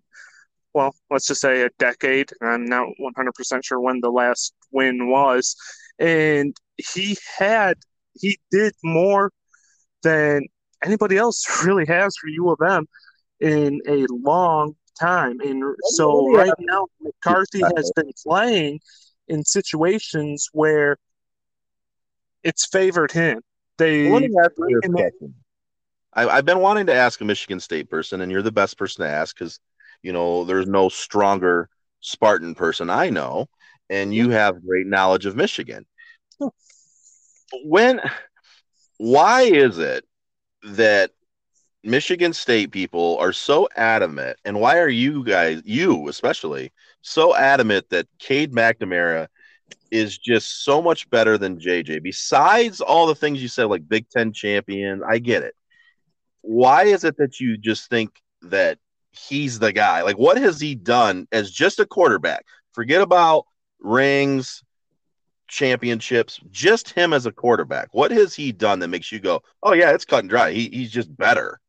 well, 0.74 0.96
let's 1.10 1.28
just 1.28 1.42
say 1.42 1.62
a 1.62 1.70
decade. 1.80 2.32
I'm 2.42 2.66
not 2.66 2.88
100% 3.18 3.64
sure 3.64 3.80
when 3.80 4.02
the 4.02 4.10
last 4.10 4.54
win 4.72 5.10
was. 5.10 5.56
And 6.00 6.56
he 6.78 7.18
had, 7.38 7.78
he 8.14 8.40
did 8.52 8.74
more 8.84 9.32
than 10.02 10.48
anybody 10.84 11.18
else 11.18 11.46
really 11.66 11.86
has 11.86 12.16
for 12.18 12.28
U 12.28 12.50
of 12.50 12.60
M 12.62 12.88
in 13.40 13.82
a 13.88 14.06
long 14.10 14.76
time. 15.00 15.40
And 15.42 15.64
so 15.90 16.32
right 16.36 16.52
now, 16.60 16.88
McCarthy 17.02 17.62
has 17.76 17.92
been 17.96 18.12
playing 18.26 18.80
in 19.28 19.44
situations 19.44 20.50
where 20.54 20.98
it's 22.44 22.66
favored 22.66 23.12
him. 23.12 23.42
They 23.78 24.08
I, 26.14 26.28
I've 26.28 26.46
been 26.46 26.60
wanting 26.60 26.86
to 26.88 26.94
ask 26.94 27.20
a 27.22 27.26
Michigan 27.26 27.60
State 27.60 27.90
person, 27.90 28.22
and 28.22 28.32
you're 28.32 28.42
the 28.42 28.52
best 28.52 28.78
person 28.78 29.04
to 29.04 29.10
ask 29.10 29.36
because 29.36 29.60
you 30.04 30.14
know 30.14 30.44
there's 30.44 30.68
no 30.68 30.90
stronger 30.90 31.70
Spartan 32.02 32.54
person 32.54 32.90
I 32.90 33.10
know, 33.10 33.48
and 33.90 34.14
you 34.14 34.30
have 34.30 34.66
great 34.66 34.86
knowledge 34.86 35.26
of 35.26 35.36
Michigan. 35.36 35.86
When, 37.64 38.02
why 38.98 39.44
is 39.44 39.78
it 39.78 40.06
that 40.64 41.12
Michigan 41.84 42.34
State 42.34 42.72
people 42.72 43.18
are 43.20 43.34
so 43.34 43.68
adamant, 43.76 44.38
and 44.46 44.60
why 44.60 44.80
are 44.80 44.90
you 44.90 45.24
guys, 45.24 45.62
you 45.66 46.08
especially, 46.10 46.72
so 47.02 47.36
adamant 47.36 47.90
that 47.90 48.08
Cade 48.20 48.54
McNamara 48.54 49.28
is 49.92 50.18
just 50.18 50.64
so 50.64 50.82
much 50.82 51.10
better 51.10 51.38
than 51.38 51.60
JJ? 51.60 52.02
Besides 52.04 52.82
all 52.82 53.08
the 53.08 53.16
things 53.16 53.42
you 53.42 53.48
said, 53.48 53.66
like 53.66 53.88
Big 53.88 54.10
Ten 54.10 54.34
champion, 54.34 55.02
I 55.08 55.20
get 55.20 55.44
it. 55.44 55.56
Why 56.42 56.84
is 56.86 57.04
it 57.04 57.18
that 57.18 57.40
you 57.40 57.58
just 57.58 57.90
think 57.90 58.12
that 58.42 58.80
he's 59.14 59.60
the 59.60 59.72
guy? 59.72 60.02
Like, 60.02 60.18
what 60.18 60.38
has 60.38 60.60
he 60.60 60.76
done 60.76 61.28
as 61.32 61.52
just 61.52 61.80
a 61.80 61.86
quarterback? 61.86 62.46
Forget 62.74 63.02
about 63.02 63.46
rings, 63.80 64.64
championships, 65.48 66.40
just 66.52 66.90
him 66.90 67.14
as 67.14 67.26
a 67.26 67.32
quarterback. 67.32 67.90
What 67.94 68.12
has 68.12 68.34
he 68.34 68.52
done 68.52 68.80
that 68.80 68.88
makes 68.90 69.12
you 69.12 69.20
go, 69.20 69.44
oh, 69.62 69.74
yeah, 69.74 69.92
it's 69.92 70.06
cut 70.06 70.20
and 70.20 70.30
dry? 70.30 70.52
He, 70.52 70.70
he's 70.70 70.92
just 70.92 71.16
better 71.16 71.60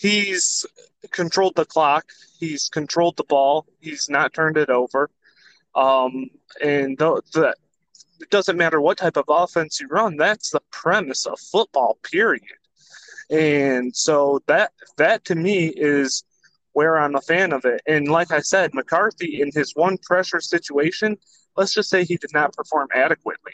he's 0.00 0.64
controlled 1.10 1.56
the 1.56 1.66
clock. 1.66 2.06
He's 2.38 2.68
controlled 2.68 3.16
the 3.16 3.24
ball. 3.24 3.66
He's 3.80 4.08
not 4.08 4.32
turned 4.32 4.56
it 4.56 4.70
over. 4.70 5.10
Um, 5.74 6.30
and 6.64 6.96
the, 6.96 7.20
the, 7.32 7.54
it 8.20 8.30
doesn't 8.30 8.56
matter 8.56 8.80
what 8.80 8.96
type 8.96 9.16
of 9.16 9.26
offense 9.28 9.80
you 9.80 9.88
run. 9.88 10.16
That's 10.16 10.50
the 10.50 10.62
premise 10.70 11.26
of 11.26 11.38
football, 11.38 11.98
period. 12.02 12.42
And 13.30 13.94
so 13.94 14.40
that 14.46 14.72
that 14.96 15.24
to 15.26 15.34
me 15.34 15.66
is 15.68 16.24
where 16.72 16.98
I'm 16.98 17.14
a 17.14 17.20
fan 17.20 17.52
of 17.52 17.64
it. 17.64 17.80
And 17.86 18.08
like 18.08 18.30
I 18.32 18.40
said, 18.40 18.74
McCarthy 18.74 19.40
in 19.40 19.50
his 19.52 19.74
one 19.74 19.98
pressure 19.98 20.40
situation, 20.40 21.16
let's 21.56 21.74
just 21.74 21.90
say 21.90 22.04
he 22.04 22.16
did 22.16 22.32
not 22.32 22.52
perform 22.52 22.88
adequately. 22.94 23.52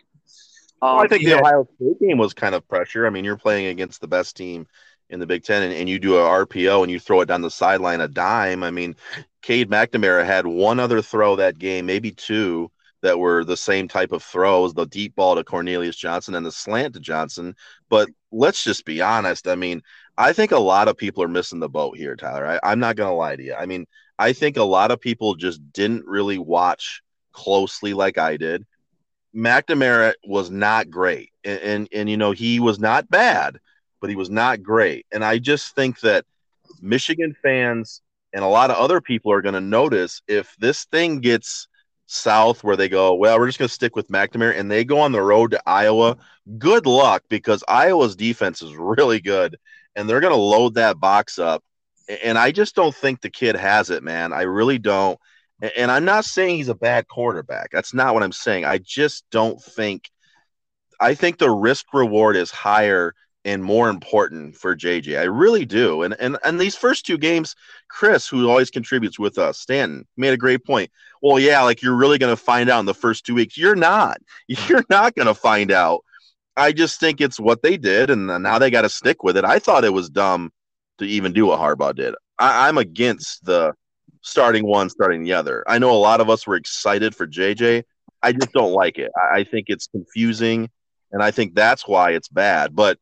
Um, 0.82 0.96
well, 0.96 1.04
I 1.04 1.08
think 1.08 1.24
the 1.24 1.30
had, 1.30 1.40
Ohio 1.40 1.68
State 1.76 2.00
game 2.00 2.18
was 2.18 2.34
kind 2.34 2.54
of 2.54 2.66
pressure. 2.68 3.06
I 3.06 3.10
mean, 3.10 3.24
you're 3.24 3.38
playing 3.38 3.66
against 3.66 4.00
the 4.00 4.08
best 4.08 4.36
team 4.36 4.66
in 5.08 5.20
the 5.20 5.26
Big 5.26 5.44
Ten 5.44 5.62
and, 5.62 5.72
and 5.72 5.88
you 5.88 5.98
do 5.98 6.16
a 6.16 6.46
RPO 6.46 6.82
and 6.82 6.90
you 6.90 6.98
throw 6.98 7.20
it 7.20 7.26
down 7.26 7.42
the 7.42 7.50
sideline 7.50 8.00
a 8.00 8.08
dime. 8.08 8.62
I 8.62 8.70
mean, 8.70 8.96
Cade 9.42 9.70
McNamara 9.70 10.24
had 10.24 10.46
one 10.46 10.80
other 10.80 11.00
throw 11.00 11.36
that 11.36 11.58
game, 11.58 11.86
maybe 11.86 12.10
two 12.10 12.70
that 13.06 13.20
were 13.20 13.44
the 13.44 13.56
same 13.56 13.86
type 13.86 14.10
of 14.10 14.22
throws, 14.22 14.74
the 14.74 14.84
deep 14.84 15.14
ball 15.14 15.36
to 15.36 15.44
Cornelius 15.44 15.94
Johnson 15.94 16.34
and 16.34 16.44
the 16.44 16.50
slant 16.50 16.94
to 16.94 17.00
Johnson. 17.00 17.54
But 17.88 18.08
let's 18.32 18.64
just 18.64 18.84
be 18.84 19.00
honest. 19.00 19.46
I 19.46 19.54
mean, 19.54 19.80
I 20.18 20.32
think 20.32 20.50
a 20.50 20.58
lot 20.58 20.88
of 20.88 20.96
people 20.96 21.22
are 21.22 21.28
missing 21.28 21.60
the 21.60 21.68
boat 21.68 21.96
here, 21.96 22.16
Tyler. 22.16 22.46
I, 22.46 22.72
I'm 22.72 22.80
not 22.80 22.96
going 22.96 23.08
to 23.08 23.14
lie 23.14 23.36
to 23.36 23.42
you. 23.42 23.54
I 23.54 23.66
mean, 23.66 23.86
I 24.18 24.32
think 24.32 24.56
a 24.56 24.64
lot 24.64 24.90
of 24.90 25.00
people 25.00 25.36
just 25.36 25.60
didn't 25.72 26.04
really 26.04 26.38
watch 26.38 27.00
closely 27.30 27.94
like 27.94 28.18
I 28.18 28.36
did. 28.36 28.66
McNamara 29.34 30.14
was 30.24 30.50
not 30.50 30.90
great, 30.90 31.30
and, 31.44 31.60
and, 31.60 31.88
and 31.92 32.10
you 32.10 32.16
know 32.16 32.32
he 32.32 32.58
was 32.58 32.80
not 32.80 33.08
bad, 33.08 33.58
but 34.00 34.10
he 34.10 34.16
was 34.16 34.30
not 34.30 34.62
great. 34.62 35.06
And 35.12 35.24
I 35.24 35.38
just 35.38 35.76
think 35.76 36.00
that 36.00 36.24
Michigan 36.80 37.36
fans 37.40 38.02
and 38.32 38.42
a 38.42 38.48
lot 38.48 38.70
of 38.70 38.76
other 38.78 39.00
people 39.00 39.30
are 39.30 39.42
going 39.42 39.54
to 39.54 39.60
notice 39.60 40.22
if 40.26 40.56
this 40.58 40.86
thing 40.86 41.20
gets 41.20 41.68
south 42.06 42.64
where 42.64 42.76
they 42.76 42.88
go, 42.88 43.14
well, 43.14 43.38
we're 43.38 43.46
just 43.46 43.58
going 43.58 43.68
to 43.68 43.74
stick 43.74 43.96
with 43.96 44.08
McNamara 44.08 44.58
and 44.58 44.70
they 44.70 44.84
go 44.84 45.00
on 45.00 45.12
the 45.12 45.22
road 45.22 45.50
to 45.50 45.62
Iowa. 45.66 46.16
Good 46.58 46.86
luck 46.86 47.24
because 47.28 47.64
Iowa's 47.68 48.16
defense 48.16 48.62
is 48.62 48.74
really 48.74 49.20
good 49.20 49.56
and 49.94 50.08
they're 50.08 50.20
going 50.20 50.32
to 50.32 50.40
load 50.40 50.74
that 50.74 51.00
box 51.00 51.38
up. 51.38 51.62
And 52.22 52.38
I 52.38 52.52
just 52.52 52.76
don't 52.76 52.94
think 52.94 53.20
the 53.20 53.30
kid 53.30 53.56
has 53.56 53.90
it, 53.90 54.02
man. 54.02 54.32
I 54.32 54.42
really 54.42 54.78
don't. 54.78 55.18
And 55.76 55.90
I'm 55.90 56.04
not 56.04 56.24
saying 56.24 56.56
he's 56.56 56.68
a 56.68 56.74
bad 56.74 57.08
quarterback. 57.08 57.70
That's 57.72 57.94
not 57.94 58.14
what 58.14 58.22
I'm 58.22 58.32
saying. 58.32 58.64
I 58.64 58.78
just 58.78 59.24
don't 59.30 59.60
think. 59.60 60.10
I 61.00 61.14
think 61.14 61.38
the 61.38 61.50
risk 61.50 61.86
reward 61.92 62.36
is 62.36 62.50
higher 62.50 63.14
and 63.46 63.62
more 63.62 63.88
important 63.88 64.56
for 64.56 64.76
JJ. 64.76 65.20
I 65.20 65.22
really 65.22 65.64
do. 65.64 66.02
And 66.02 66.16
and 66.18 66.36
and 66.44 66.60
these 66.60 66.76
first 66.76 67.06
two 67.06 67.16
games, 67.16 67.54
Chris, 67.88 68.26
who 68.26 68.50
always 68.50 68.70
contributes 68.70 69.20
with 69.20 69.38
us, 69.38 69.60
Stanton, 69.60 70.04
made 70.16 70.34
a 70.34 70.36
great 70.36 70.66
point. 70.66 70.90
Well, 71.22 71.38
yeah, 71.38 71.62
like 71.62 71.80
you're 71.80 71.94
really 71.94 72.18
going 72.18 72.32
to 72.32 72.42
find 72.42 72.68
out 72.68 72.80
in 72.80 72.86
the 72.86 72.92
first 72.92 73.24
two 73.24 73.36
weeks. 73.36 73.56
You're 73.56 73.76
not. 73.76 74.18
You're 74.48 74.84
not 74.90 75.14
going 75.14 75.28
to 75.28 75.34
find 75.34 75.70
out. 75.70 76.04
I 76.56 76.72
just 76.72 76.98
think 76.98 77.20
it's 77.20 77.38
what 77.38 77.62
they 77.62 77.76
did, 77.76 78.10
and 78.10 78.26
now 78.26 78.58
they 78.58 78.70
got 78.70 78.82
to 78.82 78.88
stick 78.88 79.22
with 79.22 79.36
it. 79.36 79.44
I 79.44 79.58
thought 79.60 79.84
it 79.84 79.92
was 79.92 80.10
dumb 80.10 80.50
to 80.98 81.04
even 81.04 81.32
do 81.32 81.46
what 81.46 81.60
Harbaugh 81.60 81.94
did. 81.94 82.14
I, 82.38 82.68
I'm 82.68 82.78
against 82.78 83.44
the 83.44 83.74
starting 84.22 84.66
one, 84.66 84.90
starting 84.90 85.22
the 85.22 85.34
other. 85.34 85.62
I 85.68 85.78
know 85.78 85.92
a 85.92 85.92
lot 85.92 86.20
of 86.20 86.28
us 86.30 86.46
were 86.46 86.56
excited 86.56 87.14
for 87.14 87.26
JJ. 87.28 87.84
I 88.22 88.32
just 88.32 88.52
don't 88.52 88.72
like 88.72 88.98
it. 88.98 89.12
I, 89.16 89.40
I 89.40 89.44
think 89.44 89.66
it's 89.68 89.86
confusing, 89.86 90.68
and 91.12 91.22
I 91.22 91.30
think 91.30 91.54
that's 91.54 91.86
why 91.86 92.12
it's 92.12 92.28
bad. 92.28 92.74
But 92.74 92.98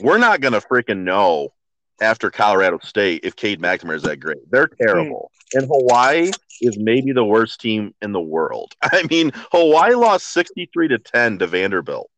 we're 0.00 0.18
not 0.18 0.40
going 0.40 0.52
to 0.52 0.60
freaking 0.60 1.04
know 1.04 1.52
after 2.00 2.30
Colorado 2.30 2.78
State 2.82 3.20
if 3.24 3.36
Cade 3.36 3.60
McNamara 3.60 3.96
is 3.96 4.02
that 4.02 4.18
great. 4.18 4.50
They're 4.50 4.68
hmm. 4.78 4.86
terrible. 4.86 5.30
And 5.54 5.66
Hawaii 5.66 6.30
is 6.60 6.78
maybe 6.78 7.12
the 7.12 7.24
worst 7.24 7.60
team 7.60 7.94
in 8.02 8.12
the 8.12 8.20
world. 8.20 8.74
I 8.82 9.04
mean, 9.10 9.32
Hawaii 9.52 9.94
lost 9.94 10.32
63 10.32 10.88
to 10.88 10.98
10 10.98 11.38
to 11.38 11.46
Vanderbilt. 11.46 12.10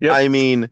Yep. 0.00 0.14
I 0.14 0.28
mean, 0.28 0.68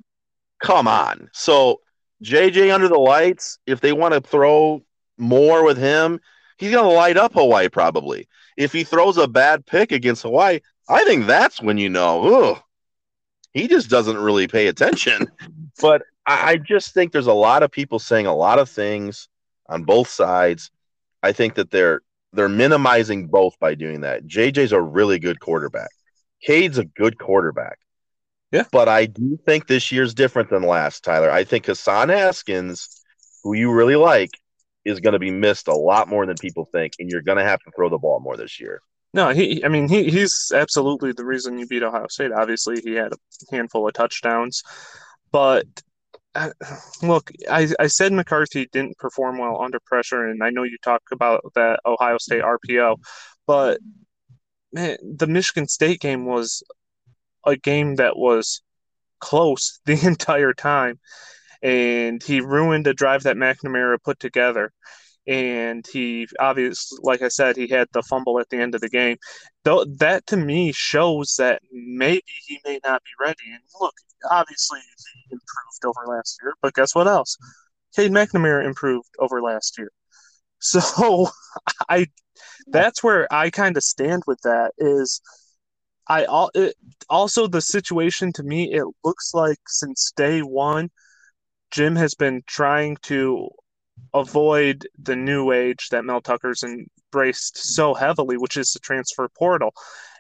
come 0.62 0.86
on. 0.86 1.28
So 1.32 1.80
JJ 2.22 2.74
under 2.74 2.88
the 2.88 2.98
lights, 2.98 3.58
if 3.66 3.80
they 3.80 3.92
want 3.92 4.14
to 4.14 4.20
throw 4.20 4.82
more 5.18 5.64
with 5.64 5.76
him, 5.76 6.20
he's 6.58 6.70
going 6.70 6.84
to 6.84 6.90
light 6.90 7.16
up 7.16 7.34
Hawaii 7.34 7.68
probably. 7.68 8.28
If 8.56 8.72
he 8.72 8.84
throws 8.84 9.18
a 9.18 9.28
bad 9.28 9.66
pick 9.66 9.92
against 9.92 10.22
Hawaii, 10.22 10.60
I 10.88 11.04
think 11.04 11.26
that's 11.26 11.60
when 11.60 11.78
you 11.78 11.88
know, 11.88 12.62
he 13.52 13.68
just 13.68 13.90
doesn't 13.90 14.16
really 14.16 14.48
pay 14.48 14.68
attention. 14.68 15.26
But 15.78 16.04
I 16.26 16.56
just 16.56 16.92
think 16.92 17.12
there's 17.12 17.28
a 17.28 17.32
lot 17.32 17.62
of 17.62 17.70
people 17.70 17.98
saying 17.98 18.26
a 18.26 18.34
lot 18.34 18.58
of 18.58 18.68
things 18.68 19.28
on 19.68 19.84
both 19.84 20.08
sides. 20.08 20.70
I 21.22 21.32
think 21.32 21.54
that 21.54 21.70
they're 21.70 22.00
they're 22.32 22.48
minimizing 22.48 23.28
both 23.28 23.58
by 23.60 23.74
doing 23.74 24.02
that. 24.02 24.26
JJ's 24.26 24.72
a 24.72 24.80
really 24.80 25.18
good 25.18 25.40
quarterback. 25.40 25.90
Cade's 26.42 26.78
a 26.78 26.84
good 26.84 27.18
quarterback. 27.18 27.78
Yeah. 28.52 28.64
But 28.70 28.88
I 28.88 29.06
do 29.06 29.38
think 29.44 29.66
this 29.66 29.90
year's 29.90 30.14
different 30.14 30.50
than 30.50 30.62
last, 30.62 31.02
Tyler. 31.02 31.30
I 31.30 31.44
think 31.44 31.66
Hassan 31.66 32.08
Haskins, 32.08 33.02
who 33.42 33.54
you 33.54 33.72
really 33.72 33.96
like, 33.96 34.30
is 34.84 35.00
going 35.00 35.14
to 35.14 35.18
be 35.18 35.30
missed 35.30 35.68
a 35.68 35.74
lot 35.74 36.08
more 36.08 36.26
than 36.26 36.36
people 36.36 36.68
think, 36.72 36.94
and 36.98 37.10
you're 37.10 37.22
going 37.22 37.38
to 37.38 37.44
have 37.44 37.60
to 37.60 37.70
throw 37.74 37.88
the 37.88 37.98
ball 37.98 38.20
more 38.20 38.36
this 38.36 38.60
year. 38.60 38.80
No, 39.14 39.30
he. 39.30 39.64
I 39.64 39.68
mean, 39.68 39.88
he 39.88 40.10
he's 40.10 40.52
absolutely 40.54 41.12
the 41.12 41.24
reason 41.24 41.58
you 41.58 41.66
beat 41.66 41.82
Ohio 41.82 42.06
State. 42.08 42.32
Obviously, 42.32 42.80
he 42.82 42.94
had 42.94 43.12
a 43.12 43.16
handful 43.50 43.86
of 43.88 43.94
touchdowns, 43.94 44.62
but 45.32 45.66
look, 47.02 47.30
I 47.50 47.68
I 47.78 47.86
said 47.86 48.12
McCarthy 48.12 48.68
didn't 48.72 48.98
perform 48.98 49.38
well 49.38 49.62
under 49.62 49.80
pressure, 49.80 50.24
and 50.24 50.42
I 50.42 50.50
know 50.50 50.62
you 50.62 50.76
talk 50.82 51.02
about 51.12 51.42
that 51.54 51.80
Ohio 51.86 52.18
State 52.18 52.42
RPO, 52.42 52.96
but 53.46 53.80
man, 54.72 54.96
the 55.02 55.26
Michigan 55.26 55.68
State 55.68 56.00
game 56.00 56.26
was 56.26 56.62
a 57.46 57.56
game 57.56 57.96
that 57.96 58.16
was 58.16 58.62
close 59.20 59.80
the 59.86 60.00
entire 60.06 60.52
time, 60.52 60.98
and 61.62 62.22
he 62.22 62.40
ruined 62.40 62.86
a 62.86 62.94
drive 62.94 63.24
that 63.24 63.36
McNamara 63.36 63.98
put 64.02 64.20
together 64.20 64.72
and 65.26 65.84
he 65.92 66.26
obviously, 66.38 66.98
like 67.02 67.22
I 67.22 67.28
said, 67.28 67.56
he 67.56 67.68
had 67.68 67.88
the 67.92 68.02
fumble 68.02 68.38
at 68.38 68.48
the 68.48 68.58
end 68.58 68.74
of 68.74 68.80
the 68.80 68.88
game. 68.88 69.16
Though 69.64 69.84
that 69.98 70.26
to 70.28 70.36
me 70.36 70.72
shows 70.72 71.34
that 71.38 71.62
maybe 71.72 72.22
he 72.46 72.60
may 72.64 72.78
not 72.84 73.02
be 73.02 73.10
ready. 73.20 73.50
And 73.52 73.60
look, 73.80 73.94
obviously 74.30 74.80
he 74.80 75.32
improved 75.32 75.84
over 75.84 76.14
last 76.14 76.38
year, 76.42 76.54
but 76.62 76.74
guess 76.74 76.94
what 76.94 77.08
else? 77.08 77.36
Cade 77.94 78.12
McNamara 78.12 78.64
improved 78.64 79.08
over 79.18 79.42
last 79.42 79.78
year. 79.78 79.90
So 80.58 81.28
I 81.88 82.06
that's 82.68 83.02
where 83.02 83.32
I 83.32 83.50
kind 83.50 83.76
of 83.76 83.82
stand 83.84 84.22
with 84.26 84.40
that 84.42 84.72
is 84.78 85.20
I 86.08 86.24
all 86.24 86.50
also 87.10 87.46
the 87.46 87.60
situation 87.60 88.32
to 88.34 88.42
me 88.42 88.72
it 88.72 88.84
looks 89.04 89.34
like 89.34 89.58
since 89.66 90.12
day 90.16 90.40
1 90.40 90.90
Jim 91.70 91.96
has 91.96 92.14
been 92.14 92.42
trying 92.46 92.96
to 93.02 93.50
avoid 94.14 94.86
the 94.98 95.16
new 95.16 95.52
age 95.52 95.88
that 95.90 96.04
Mel 96.04 96.20
Tucker's 96.20 96.62
embraced 96.62 97.58
so 97.58 97.94
heavily, 97.94 98.36
which 98.36 98.56
is 98.56 98.72
the 98.72 98.80
transfer 98.80 99.28
portal. 99.28 99.72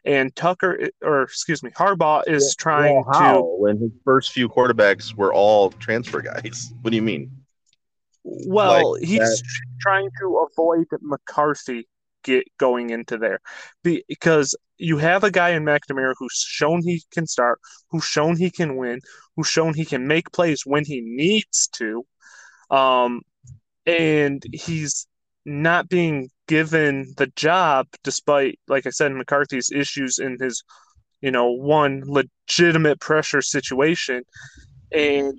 And 0.04 0.34
Tucker, 0.36 0.88
or 1.02 1.22
excuse 1.22 1.62
me, 1.62 1.70
Harbaugh 1.70 2.22
is 2.26 2.54
trying 2.56 2.94
well, 2.94 3.12
how? 3.12 3.34
to. 3.34 3.42
When 3.42 3.78
his 3.78 3.90
first 4.04 4.32
few 4.32 4.48
quarterbacks 4.48 5.14
were 5.14 5.34
all 5.34 5.70
transfer 5.70 6.20
guys. 6.20 6.72
What 6.82 6.90
do 6.90 6.96
you 6.96 7.02
mean? 7.02 7.30
Well, 8.22 8.92
like 8.92 9.02
he's 9.02 9.18
that... 9.18 9.42
trying 9.80 10.08
to 10.20 10.46
avoid 10.50 10.86
McCarthy 11.00 11.88
get 12.22 12.44
going 12.58 12.90
into 12.90 13.16
there 13.16 13.40
because 13.82 14.54
you 14.78 14.98
have 14.98 15.24
a 15.24 15.30
guy 15.30 15.50
in 15.50 15.64
McNamara 15.64 16.14
who's 16.18 16.44
shown 16.46 16.82
he 16.82 17.02
can 17.12 17.26
start, 17.26 17.60
who's 17.90 18.04
shown 18.04 18.36
he 18.36 18.50
can 18.50 18.76
win, 18.76 19.00
who's 19.36 19.48
shown 19.48 19.74
he 19.74 19.84
can 19.84 20.06
make 20.06 20.32
plays 20.32 20.66
when 20.66 20.84
he 20.84 21.00
needs 21.00 21.68
to. 21.74 22.04
Um, 22.70 23.22
and 23.86 24.44
he's 24.52 25.06
not 25.44 25.88
being 25.88 26.28
given 26.48 27.12
the 27.16 27.26
job 27.36 27.86
despite 28.02 28.58
like 28.68 28.86
i 28.86 28.90
said 28.90 29.12
mccarthy's 29.12 29.70
issues 29.70 30.18
in 30.18 30.36
his 30.40 30.62
you 31.20 31.30
know 31.30 31.50
one 31.50 32.02
legitimate 32.06 33.00
pressure 33.00 33.42
situation. 33.42 34.22
And 34.92 35.36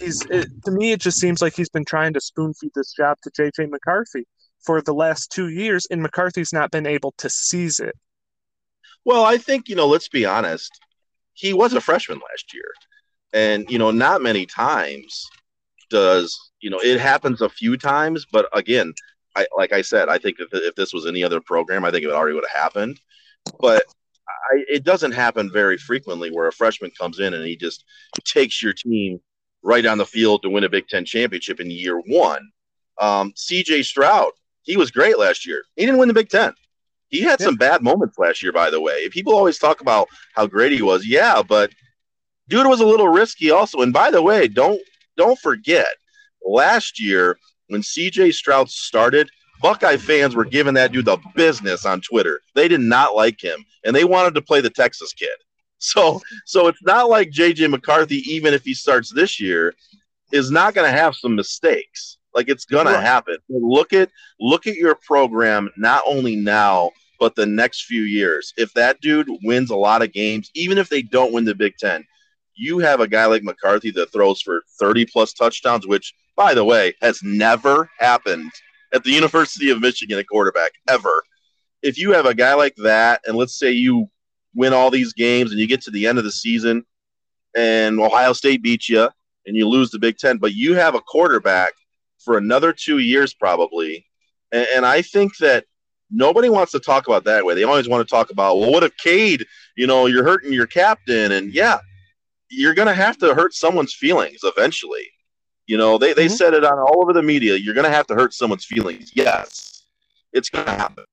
he's 0.00 0.24
it, 0.26 0.48
to 0.64 0.70
me 0.72 0.92
it 0.92 1.00
just 1.00 1.20
seems 1.20 1.40
like 1.40 1.54
he's 1.54 1.68
been 1.68 1.84
trying 1.84 2.12
to 2.14 2.20
spoon 2.20 2.52
feed 2.54 2.72
this 2.74 2.92
job 2.92 3.16
to 3.22 3.30
jj 3.30 3.70
mccarthy 3.70 4.24
for 4.64 4.82
the 4.82 4.92
last 4.92 5.30
two 5.30 5.48
years 5.50 5.86
and 5.90 6.04
mccarthy's 6.04 6.52
not 6.52 6.72
been 6.72 6.86
able 6.86 7.14
to 7.18 7.30
seize 7.30 7.78
it. 7.78 7.94
Well 9.04 9.24
i 9.24 9.38
think 9.38 9.68
you 9.68 9.76
know 9.76 9.86
let's 9.86 10.08
be 10.08 10.26
honest 10.26 10.72
he 11.34 11.52
was 11.52 11.72
a 11.72 11.80
freshman 11.80 12.18
last 12.18 12.52
year. 12.52 12.72
And 13.32 13.70
you 13.70 13.78
know 13.78 13.92
not 13.92 14.22
many 14.22 14.46
times 14.46 15.24
does 15.90 16.47
you 16.60 16.70
know 16.70 16.80
it 16.80 17.00
happens 17.00 17.40
a 17.40 17.48
few 17.48 17.76
times, 17.76 18.26
but 18.30 18.48
again, 18.52 18.92
I 19.36 19.46
like 19.56 19.72
I 19.72 19.82
said, 19.82 20.08
I 20.08 20.18
think 20.18 20.38
if, 20.40 20.48
if 20.52 20.74
this 20.74 20.92
was 20.92 21.06
any 21.06 21.22
other 21.22 21.40
program, 21.40 21.84
I 21.84 21.90
think 21.90 22.04
it 22.04 22.10
already 22.10 22.34
would 22.34 22.44
have 22.50 22.62
happened. 22.62 23.00
But 23.60 23.84
I, 24.28 24.64
it 24.68 24.84
doesn't 24.84 25.12
happen 25.12 25.50
very 25.50 25.78
frequently 25.78 26.30
where 26.30 26.48
a 26.48 26.52
freshman 26.52 26.90
comes 26.90 27.20
in 27.20 27.34
and 27.34 27.44
he 27.44 27.56
just 27.56 27.84
takes 28.24 28.62
your 28.62 28.72
team 28.72 29.20
right 29.62 29.86
on 29.86 29.98
the 29.98 30.06
field 30.06 30.42
to 30.42 30.50
win 30.50 30.64
a 30.64 30.68
Big 30.68 30.88
Ten 30.88 31.04
championship 31.04 31.60
in 31.60 31.70
year 31.70 31.98
one. 31.98 32.50
Um, 33.00 33.32
C.J. 33.36 33.82
Stroud, 33.84 34.32
he 34.62 34.76
was 34.76 34.90
great 34.90 35.18
last 35.18 35.46
year. 35.46 35.62
He 35.76 35.84
didn't 35.84 35.98
win 35.98 36.08
the 36.08 36.14
Big 36.14 36.28
Ten. 36.28 36.52
He 37.08 37.22
had 37.22 37.40
yeah. 37.40 37.46
some 37.46 37.56
bad 37.56 37.82
moments 37.82 38.18
last 38.18 38.42
year, 38.42 38.52
by 38.52 38.70
the 38.70 38.80
way. 38.80 39.08
People 39.08 39.34
always 39.34 39.58
talk 39.58 39.80
about 39.80 40.08
how 40.34 40.46
great 40.46 40.72
he 40.72 40.82
was. 40.82 41.06
Yeah, 41.06 41.42
but 41.42 41.70
dude 42.48 42.66
was 42.66 42.80
a 42.80 42.86
little 42.86 43.08
risky 43.08 43.50
also. 43.50 43.80
And 43.80 43.92
by 43.92 44.10
the 44.10 44.22
way, 44.22 44.48
don't 44.48 44.80
don't 45.16 45.38
forget, 45.38 45.96
last 46.44 47.00
year 47.00 47.38
when 47.68 47.82
CJ 47.82 48.32
Stroud 48.34 48.70
started, 48.70 49.30
Buckeye 49.60 49.96
fans 49.96 50.34
were 50.36 50.44
giving 50.44 50.74
that 50.74 50.92
dude 50.92 51.04
the 51.04 51.18
business 51.34 51.84
on 51.84 52.00
Twitter. 52.00 52.40
They 52.54 52.68
did 52.68 52.80
not 52.80 53.14
like 53.14 53.42
him, 53.42 53.64
and 53.84 53.94
they 53.94 54.04
wanted 54.04 54.34
to 54.34 54.42
play 54.42 54.60
the 54.60 54.70
Texas 54.70 55.12
kid. 55.12 55.28
So, 55.80 56.20
so 56.44 56.66
it's 56.66 56.82
not 56.82 57.08
like 57.08 57.30
JJ 57.30 57.70
McCarthy, 57.70 58.16
even 58.28 58.52
if 58.52 58.64
he 58.64 58.74
starts 58.74 59.12
this 59.12 59.38
year, 59.38 59.76
is 60.32 60.50
not 60.50 60.74
going 60.74 60.90
to 60.90 60.98
have 60.98 61.14
some 61.14 61.36
mistakes. 61.36 62.18
Like 62.34 62.48
it's 62.48 62.64
going 62.64 62.86
right. 62.86 62.94
to 62.94 63.00
happen. 63.00 63.36
Look 63.48 63.92
at 63.92 64.10
look 64.40 64.66
at 64.66 64.74
your 64.74 64.96
program 64.96 65.70
not 65.76 66.02
only 66.04 66.34
now 66.34 66.90
but 67.18 67.34
the 67.34 67.46
next 67.46 67.84
few 67.84 68.02
years. 68.02 68.54
If 68.56 68.72
that 68.74 69.00
dude 69.00 69.28
wins 69.42 69.70
a 69.70 69.76
lot 69.76 70.02
of 70.02 70.12
games, 70.12 70.50
even 70.54 70.78
if 70.78 70.88
they 70.88 71.02
don't 71.02 71.32
win 71.32 71.44
the 71.44 71.54
Big 71.54 71.76
Ten, 71.76 72.04
you 72.58 72.78
have 72.80 73.00
a 73.00 73.08
guy 73.08 73.26
like 73.26 73.42
McCarthy 73.42 73.90
that 73.92 74.12
throws 74.12 74.40
for 74.40 74.62
30 74.78 75.06
plus 75.06 75.32
touchdowns, 75.32 75.86
which, 75.86 76.12
by 76.36 76.54
the 76.54 76.64
way, 76.64 76.94
has 77.00 77.22
never 77.22 77.88
happened 77.98 78.50
at 78.92 79.04
the 79.04 79.10
University 79.10 79.70
of 79.70 79.80
Michigan, 79.80 80.18
a 80.18 80.24
quarterback 80.24 80.72
ever. 80.88 81.22
If 81.82 81.98
you 81.98 82.12
have 82.12 82.26
a 82.26 82.34
guy 82.34 82.54
like 82.54 82.74
that, 82.76 83.20
and 83.26 83.36
let's 83.36 83.58
say 83.58 83.70
you 83.70 84.08
win 84.54 84.72
all 84.72 84.90
these 84.90 85.12
games 85.12 85.52
and 85.52 85.60
you 85.60 85.66
get 85.66 85.82
to 85.82 85.90
the 85.90 86.06
end 86.06 86.18
of 86.18 86.24
the 86.24 86.32
season 86.32 86.84
and 87.56 88.00
Ohio 88.00 88.32
State 88.32 88.62
beats 88.62 88.88
you 88.88 89.08
and 89.46 89.56
you 89.56 89.68
lose 89.68 89.90
the 89.90 89.98
Big 89.98 90.18
Ten, 90.18 90.38
but 90.38 90.54
you 90.54 90.74
have 90.74 90.94
a 90.94 91.00
quarterback 91.00 91.72
for 92.18 92.36
another 92.36 92.72
two 92.72 92.98
years 92.98 93.34
probably. 93.34 94.04
And, 94.52 94.66
and 94.74 94.86
I 94.86 95.02
think 95.02 95.36
that 95.38 95.64
nobody 96.10 96.48
wants 96.48 96.72
to 96.72 96.80
talk 96.80 97.06
about 97.06 97.24
that 97.24 97.44
way. 97.44 97.54
They 97.54 97.64
always 97.64 97.88
want 97.88 98.06
to 98.06 98.10
talk 98.10 98.30
about, 98.30 98.58
well, 98.58 98.72
what 98.72 98.82
if 98.82 98.96
Cade, 98.96 99.46
you 99.76 99.86
know, 99.86 100.06
you're 100.06 100.24
hurting 100.24 100.52
your 100.52 100.66
captain? 100.66 101.32
And 101.32 101.52
yeah, 101.52 101.78
you're 102.50 102.74
going 102.74 102.88
to 102.88 102.94
have 102.94 103.18
to 103.18 103.34
hurt 103.34 103.54
someone's 103.54 103.94
feelings 103.94 104.40
eventually. 104.42 105.06
You 105.66 105.76
know, 105.76 105.98
they, 105.98 106.12
they 106.14 106.26
mm-hmm. 106.26 106.34
said 106.34 106.54
it 106.54 106.64
on 106.64 106.78
all 106.78 107.02
over 107.02 107.12
the 107.12 107.22
media. 107.22 107.56
You're 107.56 107.74
going 107.74 107.84
to 107.84 107.90
have 107.90 108.06
to 108.06 108.14
hurt 108.14 108.32
someone's 108.32 108.64
feelings. 108.64 109.12
Yes, 109.14 109.84
it's 110.32 110.48
going 110.48 110.64
to 110.64 110.72
happen. 110.72 111.04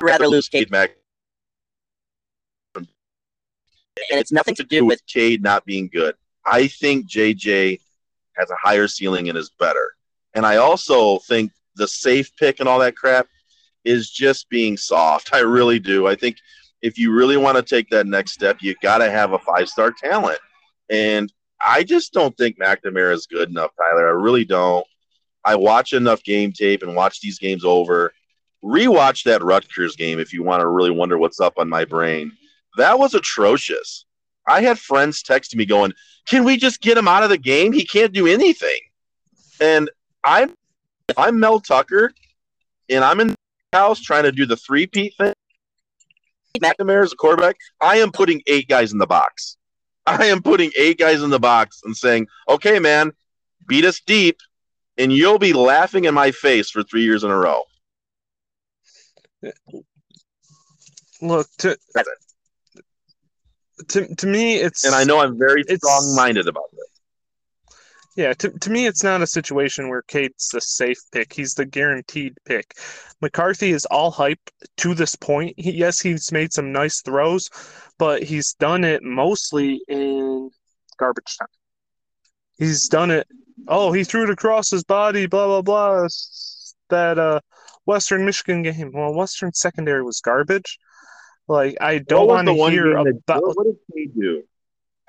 Rather 0.00 0.28
lose 0.28 0.48
Cade 0.48 0.70
Mack. 0.70 0.92
And 2.76 4.18
it's 4.18 4.32
nothing 4.32 4.54
to 4.56 4.64
do 4.64 4.84
with 4.84 5.04
Cade 5.06 5.42
not 5.42 5.64
being 5.64 5.88
good. 5.92 6.14
I 6.46 6.68
think 6.68 7.08
JJ 7.08 7.80
has 8.36 8.50
a 8.50 8.56
higher 8.56 8.88
ceiling 8.88 9.28
and 9.28 9.36
is 9.36 9.50
better. 9.50 9.92
And 10.34 10.46
I 10.46 10.56
also 10.56 11.18
think 11.18 11.52
the 11.76 11.88
safe 11.88 12.34
pick 12.36 12.60
and 12.60 12.68
all 12.68 12.78
that 12.78 12.96
crap 12.96 13.26
is 13.84 14.10
just 14.10 14.48
being 14.48 14.76
soft. 14.76 15.30
I 15.34 15.40
really 15.40 15.78
do. 15.78 16.06
I 16.06 16.14
think 16.14 16.36
if 16.82 16.98
you 16.98 17.12
really 17.12 17.36
want 17.36 17.56
to 17.56 17.62
take 17.62 17.88
that 17.90 18.06
next 18.06 18.32
step, 18.32 18.58
you 18.60 18.74
got 18.82 18.98
to 18.98 19.10
have 19.10 19.32
a 19.32 19.38
five 19.38 19.68
star 19.68 19.92
talent. 19.92 20.38
And 20.88 21.32
I 21.64 21.84
just 21.84 22.12
don't 22.12 22.36
think 22.36 22.58
McNamara 22.58 23.12
is 23.12 23.26
good 23.26 23.50
enough, 23.50 23.70
Tyler. 23.76 24.08
I 24.08 24.12
really 24.12 24.44
don't. 24.44 24.86
I 25.44 25.56
watch 25.56 25.92
enough 25.92 26.22
game 26.22 26.52
tape 26.52 26.82
and 26.82 26.94
watch 26.94 27.20
these 27.20 27.38
games 27.38 27.64
over. 27.64 28.12
Rewatch 28.62 29.24
that 29.24 29.42
Rutgers 29.42 29.96
game 29.96 30.18
if 30.18 30.32
you 30.32 30.42
want 30.42 30.60
to 30.60 30.68
really 30.68 30.90
wonder 30.90 31.18
what's 31.18 31.40
up 31.40 31.54
on 31.56 31.68
my 31.68 31.84
brain. 31.84 32.32
That 32.76 32.98
was 32.98 33.14
atrocious. 33.14 34.04
I 34.46 34.62
had 34.62 34.78
friends 34.78 35.22
texting 35.22 35.56
me 35.56 35.64
going, 35.64 35.92
"Can 36.26 36.44
we 36.44 36.56
just 36.56 36.80
get 36.80 36.98
him 36.98 37.08
out 37.08 37.22
of 37.22 37.30
the 37.30 37.38
game? 37.38 37.72
He 37.72 37.84
can't 37.84 38.12
do 38.12 38.26
anything." 38.26 38.78
And 39.60 39.90
I'm 40.24 40.54
I'm 41.16 41.40
Mel 41.40 41.60
Tucker, 41.60 42.12
and 42.88 43.02
I'm 43.02 43.20
in 43.20 43.28
the 43.28 43.36
house 43.72 44.00
trying 44.00 44.24
to 44.24 44.32
do 44.32 44.46
the 44.46 44.56
three 44.56 44.86
Pete 44.86 45.14
thing. 45.16 45.32
McNamara 46.58 47.04
is 47.04 47.12
a 47.12 47.16
quarterback. 47.16 47.56
I 47.80 47.96
am 47.96 48.12
putting 48.12 48.42
eight 48.46 48.68
guys 48.68 48.92
in 48.92 48.98
the 48.98 49.06
box. 49.06 49.56
I 50.06 50.26
am 50.26 50.42
putting 50.42 50.72
eight 50.76 50.98
guys 50.98 51.22
in 51.22 51.30
the 51.30 51.38
box 51.38 51.80
and 51.84 51.96
saying, 51.96 52.26
"Okay, 52.48 52.78
man, 52.78 53.12
beat 53.66 53.84
us 53.84 54.00
deep, 54.00 54.38
and 54.98 55.12
you'll 55.12 55.38
be 55.38 55.52
laughing 55.52 56.04
in 56.04 56.14
my 56.14 56.30
face 56.30 56.70
for 56.70 56.82
three 56.82 57.02
years 57.02 57.22
in 57.22 57.30
a 57.30 57.36
row." 57.36 57.64
Look 61.22 61.48
to 61.58 61.76
to, 63.88 64.14
to 64.14 64.26
me 64.26 64.56
it's 64.56 64.84
And 64.84 64.94
I 64.94 65.04
know 65.04 65.20
I'm 65.20 65.38
very 65.38 65.62
strong 65.62 66.14
minded 66.16 66.48
about 66.48 66.70
this. 66.72 66.89
Yeah, 68.20 68.34
to, 68.34 68.50
to 68.50 68.70
me, 68.70 68.86
it's 68.86 69.02
not 69.02 69.22
a 69.22 69.26
situation 69.26 69.88
where 69.88 70.02
Cade's 70.02 70.50
the 70.50 70.60
safe 70.60 70.98
pick. 71.10 71.32
He's 71.32 71.54
the 71.54 71.64
guaranteed 71.64 72.36
pick. 72.44 72.74
McCarthy 73.22 73.70
is 73.70 73.86
all 73.86 74.10
hype 74.10 74.50
to 74.76 74.94
this 74.94 75.16
point. 75.16 75.54
He, 75.56 75.70
yes, 75.72 76.00
he's 76.00 76.30
made 76.30 76.52
some 76.52 76.70
nice 76.70 77.00
throws, 77.00 77.48
but 77.96 78.22
he's 78.22 78.52
done 78.52 78.84
it 78.84 79.02
mostly 79.02 79.80
in 79.88 80.50
garbage 80.98 81.38
time. 81.38 81.48
He's 82.58 82.88
done 82.88 83.10
it. 83.10 83.26
Oh, 83.66 83.90
he 83.90 84.04
threw 84.04 84.24
it 84.24 84.30
across 84.30 84.68
his 84.68 84.84
body, 84.84 85.24
blah, 85.24 85.46
blah, 85.46 85.62
blah. 85.62 86.06
That 86.90 87.18
uh, 87.18 87.40
Western 87.86 88.26
Michigan 88.26 88.62
game. 88.62 88.92
Well, 88.92 89.14
Western 89.14 89.54
secondary 89.54 90.02
was 90.02 90.20
garbage. 90.20 90.78
Like, 91.48 91.78
I 91.80 92.00
don't 92.00 92.28
want 92.28 92.48
to 92.48 92.54
hear 92.54 92.84
game 92.84 93.18
about. 93.26 93.42
what, 93.44 93.56
what 93.56 93.64
did 93.64 93.76
he 93.94 94.08
do? 94.08 94.42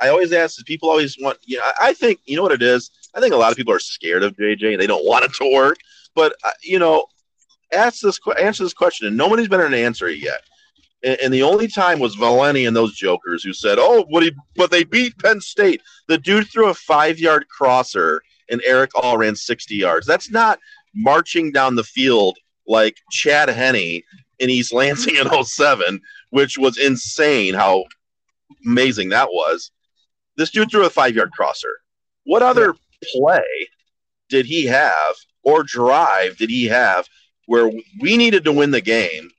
I 0.02 0.10
always 0.10 0.34
ask. 0.34 0.64
People 0.66 0.90
always 0.90 1.18
want. 1.20 1.38
You 1.46 1.58
know, 1.58 1.64
I 1.80 1.94
think 1.94 2.20
you 2.26 2.36
know 2.36 2.44
what 2.44 2.52
it 2.52 2.62
is. 2.62 2.92
I 3.14 3.20
think 3.20 3.34
a 3.34 3.38
lot 3.38 3.52
of 3.52 3.58
people 3.58 3.74
are 3.74 3.80
scared 3.80 4.24
of 4.24 4.36
JJ 4.36 4.74
and 4.74 4.82
they 4.82 4.88
don't 4.88 5.06
want 5.06 5.32
to 5.32 5.52
work. 5.54 5.78
But 6.16 6.34
uh, 6.44 6.52
you 6.64 6.80
know, 6.80 7.06
ask 7.72 8.02
this 8.02 8.20
answer 8.40 8.64
this 8.64 8.74
question, 8.74 9.08
and 9.08 9.18
nobody's 9.18 9.48
been 9.48 9.62
able 9.62 9.72
to 9.72 9.78
answer 9.78 10.08
it 10.08 10.20
yet. 10.20 10.42
And, 11.04 11.20
and 11.22 11.34
the 11.34 11.44
only 11.44 11.68
time 11.68 12.00
was 12.00 12.16
Valenti 12.16 12.66
and 12.66 12.76
those 12.76 12.96
jokers 12.96 13.44
who 13.44 13.54
said, 13.54 13.78
"Oh, 13.80 14.06
what 14.10 14.24
he, 14.24 14.32
but 14.56 14.72
they 14.72 14.84
beat 14.84 15.18
Penn 15.20 15.42
State." 15.42 15.82
The 16.08 16.18
dude 16.18 16.50
threw 16.50 16.70
a 16.70 16.74
five-yard 16.74 17.48
crosser, 17.50 18.22
and 18.50 18.62
Erick 18.66 18.92
All 18.96 19.18
ran 19.18 19.36
sixty 19.36 19.76
yards. 19.76 20.08
That's 20.08 20.32
not 20.32 20.60
marching 20.94 21.52
down 21.52 21.76
the 21.76 21.84
field 21.84 22.38
like 22.68 22.98
Chad 23.12 23.50
Henne 23.50 24.02
in 24.40 24.50
East 24.50 24.74
Lansing 24.74 25.16
in 25.16 25.44
07, 25.44 26.02
which 26.32 26.58
was 26.58 26.78
insane 26.78 27.54
how 27.54 27.86
amazing 28.66 29.10
that 29.10 29.30
was. 29.30 29.72
This 30.38 30.52
dude 30.52 30.72
threw 30.72 30.86
a 30.86 30.90
five 30.90 31.16
yard 31.16 31.32
crosser. 31.32 31.78
What 32.26 32.44
other 32.44 32.76
play 33.14 33.70
did 34.30 34.46
he 34.46 34.66
have 34.66 35.16
or 35.44 35.64
drive 35.64 36.38
did 36.38 36.50
he 36.50 36.66
have 36.66 37.08
where 37.48 37.72
we 38.00 38.18
needed 38.18 38.44
to 38.46 38.54
win 38.54 38.72
the 38.72 38.82
game 38.82 39.30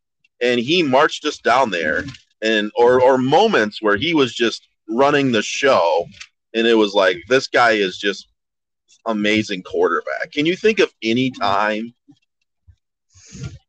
and 0.40 0.60
he 0.60 0.82
marched 0.82 1.24
us 1.24 1.38
down 1.38 1.70
there 1.70 2.04
and 2.42 2.70
or 2.76 3.00
or 3.00 3.16
moments 3.16 3.80
where 3.80 3.96
he 3.96 4.12
was 4.14 4.34
just 4.34 4.68
running 4.88 5.32
the 5.32 5.42
show 5.42 6.06
and 6.54 6.66
it 6.66 6.74
was 6.74 6.92
like 6.92 7.16
this 7.28 7.46
guy 7.46 7.72
is 7.72 7.96
just 7.96 8.28
amazing 9.06 9.62
quarterback. 9.62 10.30
Can 10.32 10.46
you 10.46 10.56
think 10.56 10.78
of 10.78 10.92
any 11.02 11.30
time 11.30 11.94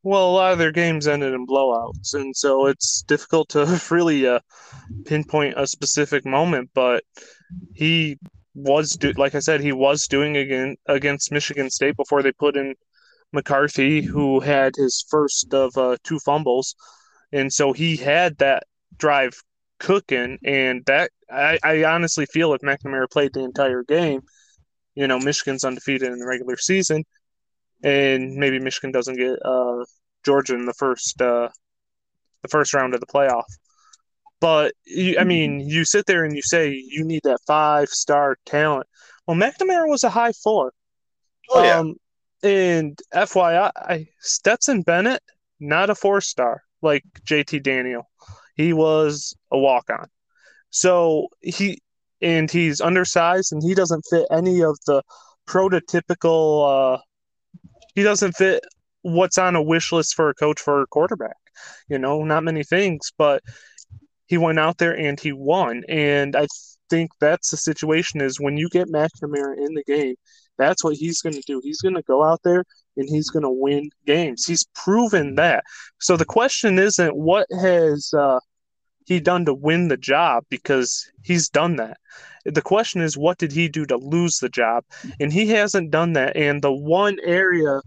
Well, 0.04 0.30
a 0.30 0.32
lot 0.32 0.52
of 0.52 0.58
their 0.60 0.72
games 0.72 1.08
ended 1.08 1.34
in 1.34 1.48
blowouts, 1.48 2.14
and 2.14 2.36
so 2.36 2.66
it's 2.68 3.04
difficult 3.04 3.50
to 3.50 3.82
really 3.92 4.28
uh, 4.28 4.40
pinpoint 5.06 5.56
a 5.58 5.68
specific 5.68 6.26
moment. 6.26 6.72
But 6.74 7.04
he 7.74 8.18
was, 8.56 8.92
do- 8.92 9.14
like 9.14 9.36
I 9.36 9.40
said, 9.40 9.62
he 9.62 9.72
was 9.74 10.08
doing 10.08 10.38
again 10.38 10.78
against 10.88 11.32
Michigan 11.32 11.70
State 11.70 11.98
before 11.98 12.24
they 12.24 12.32
put 12.34 12.58
in 12.58 12.76
McCarthy, 13.34 14.02
who 14.02 14.42
had 14.42 14.76
his 14.78 15.06
first 15.10 15.54
of 15.54 15.78
uh, 15.78 15.98
two 16.04 16.20
fumbles, 16.20 16.76
and 17.34 17.54
so 17.54 17.74
he 17.74 17.98
had 17.98 18.38
that 18.40 18.64
drive 18.98 19.34
cooking. 19.80 20.40
And 20.46 20.84
that 20.88 21.12
I, 21.32 21.60
I 21.64 21.84
honestly 21.86 22.26
feel 22.28 22.54
if 22.54 22.62
McNamara 22.62 23.10
played 23.12 23.34
the 23.34 23.44
entire 23.44 23.84
game, 23.84 24.22
you 24.96 25.08
know, 25.08 25.20
Michigan's 25.20 25.64
undefeated 25.64 26.12
in 26.12 26.20
the 26.20 26.28
regular 26.28 26.58
season 26.58 27.04
and 27.84 28.36
maybe 28.36 28.60
Michigan 28.60 28.92
doesn't 28.92 29.18
get 29.18 29.38
uh, 29.44 29.84
Georgia 30.26 30.56
in 30.56 30.66
the 30.66 30.74
first 30.74 31.22
uh, 31.22 31.50
the 32.42 32.48
first 32.48 32.74
round 32.74 32.94
of 32.94 33.00
the 33.00 33.06
playoff. 33.06 33.44
But 34.40 34.74
you, 34.86 35.18
I 35.20 35.24
mean, 35.24 35.62
you 35.62 35.86
sit 35.86 36.06
there 36.06 36.26
and 36.26 36.36
you 36.36 36.42
say 36.42 36.72
you 36.72 37.06
need 37.06 37.22
that 37.24 37.40
five 37.48 37.90
star 37.90 38.38
talent. 38.46 38.88
Well, 39.28 39.38
McNamara 39.38 39.88
was 39.88 40.04
a 40.04 40.10
high 40.10 40.34
four. 40.34 40.74
Oh 41.50 41.64
yeah. 41.64 41.80
Um, 41.80 41.96
and 42.42 43.00
FYI, 43.14 44.08
Stetson 44.20 44.82
Bennett 44.82 45.22
not 45.60 45.90
a 45.90 45.96
four 45.96 46.20
star 46.22 46.64
like 46.82 47.04
JT 47.26 47.64
Daniel. 47.64 48.10
He 48.56 48.74
was 48.74 49.36
a 49.52 49.58
walk 49.58 49.90
on. 49.90 50.08
So 50.70 51.28
he 51.42 51.82
and 52.22 52.52
he's 52.52 52.82
undersized 52.82 53.54
and 53.54 53.64
he 53.64 53.74
doesn't 53.74 54.06
fit 54.10 54.28
any 54.32 54.62
of 54.62 54.78
the 54.86 55.02
prototypical 55.48 56.96
uh 56.96 57.02
he 57.96 58.04
doesn't 58.04 58.34
fit 58.34 58.64
what's 59.02 59.38
on 59.38 59.56
a 59.56 59.62
wish 59.62 59.92
list 59.92 60.16
for 60.16 60.30
a 60.30 60.34
coach 60.34 60.60
for 60.60 60.82
a 60.82 60.88
quarterback. 60.88 61.38
You 61.88 62.00
know, 62.00 62.24
not 62.24 62.44
many 62.44 62.64
things, 62.64 63.12
but 63.18 63.44
he 64.28 64.38
went 64.38 64.60
out 64.60 64.78
there 64.78 64.98
and 64.98 65.20
he 65.20 65.32
won. 65.32 65.84
And 65.88 66.36
I 66.36 66.48
think 66.90 67.12
that's 67.20 67.52
the 67.52 67.58
situation 67.58 68.22
is 68.22 68.40
when 68.40 68.58
you 68.58 68.70
get 68.70 68.88
McNamara 68.88 69.58
in 69.58 69.74
the 69.74 69.84
game, 69.86 70.16
that's 70.58 70.84
what 70.84 70.96
he's 70.96 71.22
going 71.22 71.34
to 71.34 71.44
do. 71.46 71.60
He's 71.64 71.82
going 71.82 71.96
to 71.96 72.04
go 72.04 72.24
out 72.24 72.42
there 72.44 72.64
and 72.98 73.10
he's 73.10 73.30
going 73.30 73.44
to 73.44 73.50
win 73.50 73.90
games. 74.06 74.46
He's 74.46 74.66
proven 74.76 75.36
that. 75.36 75.64
So 76.00 76.16
the 76.18 76.26
question 76.26 76.80
isn't 76.80 77.16
what 77.16 77.48
has 77.60 78.12
uh, 78.18 78.40
he 79.06 79.20
done 79.20 79.46
to 79.46 79.54
win 79.54 79.88
the 79.88 79.98
job 79.98 80.46
because 80.50 81.10
he's 81.24 81.50
done 81.50 81.76
that. 81.78 81.98
The 82.46 82.62
question 82.62 83.02
is 83.02 83.18
what 83.18 83.38
did 83.38 83.52
he 83.52 83.70
do 83.70 83.86
to 83.86 83.98
lose 83.98 84.38
the 84.40 84.50
job? 84.50 84.84
And 85.20 85.32
he 85.32 85.48
hasn't 85.48 85.92
done 85.92 86.14
that. 86.14 86.36
And 86.36 86.62
the 86.62 86.74
one 86.74 87.18
area 87.24 87.82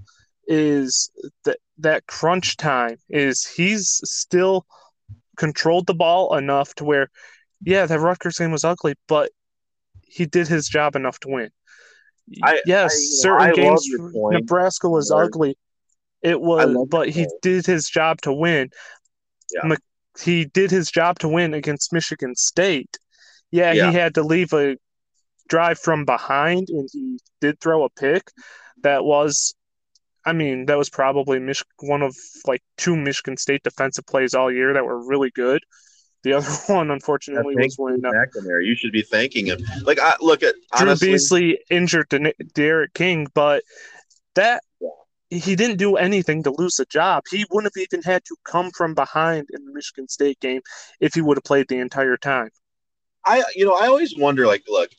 is 0.46 1.10
that 1.44 1.58
that 1.78 2.06
crunch 2.06 2.56
time 2.56 2.96
is 3.08 3.46
he's 3.46 4.00
still 4.04 4.66
controlled 5.36 5.86
the 5.86 5.94
ball 5.94 6.36
enough 6.36 6.74
to 6.76 6.84
where 6.84 7.10
yeah, 7.62 7.86
that 7.86 8.00
Rutgers 8.00 8.38
game 8.38 8.52
was 8.52 8.64
ugly, 8.64 8.94
but 9.08 9.30
he 10.02 10.26
did 10.26 10.46
his 10.46 10.68
job 10.68 10.94
enough 10.94 11.18
to 11.20 11.28
win. 11.28 11.50
I- 12.42 12.60
yes, 12.66 12.92
I- 12.92 13.22
certain 13.22 13.48
I 13.48 13.52
games 13.52 13.88
Nebraska 14.32 14.88
was 14.88 15.10
ugly. 15.10 15.56
It 16.22 16.40
was, 16.40 16.74
but 16.88 17.08
he 17.08 17.26
did 17.42 17.66
his 17.66 17.88
job 17.88 18.20
to 18.22 18.32
win. 18.32 18.70
Yeah. 19.52 19.76
He 20.20 20.44
did 20.46 20.70
his 20.70 20.90
job 20.90 21.18
to 21.20 21.28
win 21.28 21.54
against 21.54 21.92
Michigan 21.92 22.34
State. 22.34 22.98
Yeah, 23.50 23.72
Yeah. 23.72 23.90
he 23.90 23.96
had 23.96 24.14
to 24.14 24.22
leave 24.22 24.52
a 24.52 24.76
drive 25.48 25.78
from 25.78 26.04
behind, 26.04 26.68
and 26.68 26.88
he 26.92 27.18
did 27.40 27.60
throw 27.60 27.84
a 27.84 27.90
pick. 27.90 28.30
That 28.82 29.04
was, 29.04 29.54
I 30.24 30.32
mean, 30.32 30.66
that 30.66 30.76
was 30.76 30.90
probably 30.90 31.38
Mich- 31.38 31.62
one 31.78 32.02
of 32.02 32.14
like 32.46 32.62
two 32.76 32.96
Michigan 32.96 33.36
State 33.36 33.62
defensive 33.62 34.06
plays 34.06 34.34
all 34.34 34.50
year 34.50 34.72
that 34.74 34.84
were 34.84 35.06
really 35.06 35.30
good. 35.30 35.62
The 36.22 36.32
other 36.32 36.48
one, 36.66 36.90
unfortunately, 36.90 37.54
was 37.56 37.76
when 37.78 38.04
uh, 38.04 38.10
McNamara, 38.10 38.64
you 38.66 38.74
should 38.74 38.92
be 38.92 39.02
thanking 39.02 39.46
him. 39.46 39.60
Like 39.82 40.00
I 40.00 40.14
look 40.20 40.42
at 40.42 40.54
Drew 40.76 40.88
honestly, 40.88 41.12
Beasley 41.12 41.58
injured 41.70 42.08
Den- 42.08 42.32
Derek 42.54 42.94
King, 42.94 43.28
but 43.34 43.62
that. 44.34 44.62
He 45.30 45.56
didn't 45.56 45.78
do 45.78 45.96
anything 45.96 46.42
to 46.44 46.54
lose 46.56 46.76
the 46.76 46.84
job. 46.86 47.24
He 47.30 47.44
wouldn't 47.50 47.72
have 47.74 47.82
even 47.82 48.02
had 48.02 48.24
to 48.26 48.36
come 48.44 48.70
from 48.70 48.94
behind 48.94 49.48
in 49.52 49.64
the 49.64 49.72
Michigan 49.72 50.08
State 50.08 50.38
game 50.40 50.60
if 51.00 51.14
he 51.14 51.20
would 51.20 51.36
have 51.36 51.44
played 51.44 51.66
the 51.68 51.78
entire 51.78 52.16
time. 52.16 52.50
I 53.24 53.42
you 53.54 53.64
know 53.64 53.74
I 53.74 53.86
always 53.88 54.16
wonder 54.16 54.46
like 54.46 54.62
look 54.68 54.90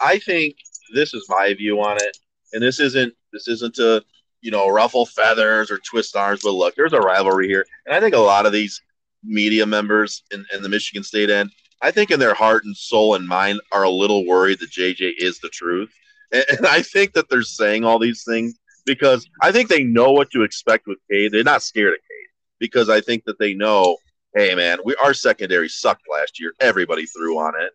I 0.00 0.18
think 0.18 0.56
this 0.92 1.14
is 1.14 1.24
my 1.28 1.54
view 1.54 1.80
on 1.80 1.96
it 1.96 2.18
and 2.52 2.62
this 2.62 2.80
isn't 2.80 3.14
this 3.32 3.46
isn't 3.48 3.76
to 3.76 4.04
you 4.40 4.50
know 4.50 4.68
ruffle 4.68 5.06
feathers 5.06 5.70
or 5.70 5.78
twist 5.78 6.16
arms 6.16 6.40
but 6.42 6.52
look 6.52 6.74
there's 6.74 6.92
a 6.92 7.00
rivalry 7.00 7.46
here 7.46 7.64
and 7.86 7.94
I 7.94 8.00
think 8.00 8.14
a 8.14 8.18
lot 8.18 8.44
of 8.44 8.52
these 8.52 8.82
media 9.22 9.64
members 9.64 10.24
in, 10.32 10.44
in 10.52 10.62
the 10.62 10.68
Michigan 10.68 11.04
State 11.04 11.30
end 11.30 11.50
I 11.80 11.92
think 11.92 12.10
in 12.10 12.18
their 12.18 12.34
heart 12.34 12.64
and 12.64 12.76
soul 12.76 13.14
and 13.14 13.26
mind 13.26 13.60
are 13.70 13.84
a 13.84 13.90
little 13.90 14.26
worried 14.26 14.58
that 14.58 14.70
JJ 14.70 15.12
is 15.18 15.38
the 15.38 15.48
truth 15.48 15.92
and, 16.32 16.44
and 16.48 16.66
I 16.66 16.82
think 16.82 17.12
that 17.12 17.28
they're 17.30 17.42
saying 17.42 17.84
all 17.84 18.00
these 18.00 18.24
things 18.24 18.58
because 18.86 19.26
I 19.40 19.52
think 19.52 19.68
they 19.68 19.84
know 19.84 20.12
what 20.12 20.30
to 20.30 20.42
expect 20.42 20.86
with 20.86 20.98
Cade 21.10 21.32
they're 21.32 21.44
not 21.44 21.62
scared 21.62 21.94
of 21.94 21.98
Cade 21.98 22.28
because 22.58 22.88
I 22.88 23.00
think 23.00 23.24
that 23.24 23.38
they 23.38 23.54
know 23.54 23.96
hey 24.34 24.54
man, 24.54 24.78
we 24.84 24.94
our 24.96 25.14
secondary 25.14 25.68
sucked 25.68 26.04
last 26.10 26.40
year. 26.40 26.52
Everybody 26.60 27.06
threw 27.06 27.38
on 27.38 27.54
it, 27.60 27.72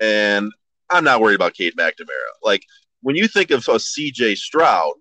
and 0.00 0.52
I'm 0.90 1.04
not 1.04 1.20
worried 1.20 1.36
about 1.36 1.54
Cade 1.54 1.76
McNamara. 1.76 2.32
Like 2.42 2.64
when 3.02 3.16
you 3.16 3.28
think 3.28 3.50
of 3.50 3.66
a 3.68 3.72
CJ 3.72 4.36
Stroud, 4.36 4.92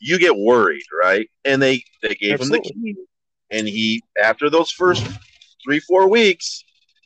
you 0.00 0.18
get 0.18 0.36
worried, 0.36 0.84
right? 0.98 1.28
And 1.44 1.60
they 1.60 1.84
they 2.02 2.14
gave 2.14 2.34
Absolutely. 2.34 2.70
him 2.70 2.82
the 2.82 2.92
key, 2.92 2.96
and 3.50 3.68
he 3.68 4.02
after 4.22 4.48
those 4.48 4.70
first 4.70 5.06
three 5.64 5.80
four 5.80 6.08
weeks, 6.08 6.64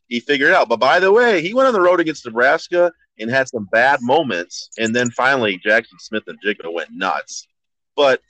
he 0.09 0.21
figured 0.21 0.51
it 0.51 0.55
out. 0.55 0.69
But 0.69 0.81
by 0.81 1.01
the 1.01 1.13
way, 1.13 1.43
he 1.43 1.55
went 1.55 1.69
on 1.69 1.75
the 1.75 1.81
road 1.81 2.01
against 2.01 2.27
Nebraska 2.27 2.93
and 3.19 3.31
had 3.31 3.49
some 3.49 3.67
bad 3.73 4.01
moments, 4.03 4.69
and 4.79 4.95
then 4.95 5.11
finally 5.11 5.59
Jaxon 5.67 5.99
Smith-Njigba 5.99 6.71
went 6.73 6.91
nuts. 6.93 7.47
But 7.97 8.21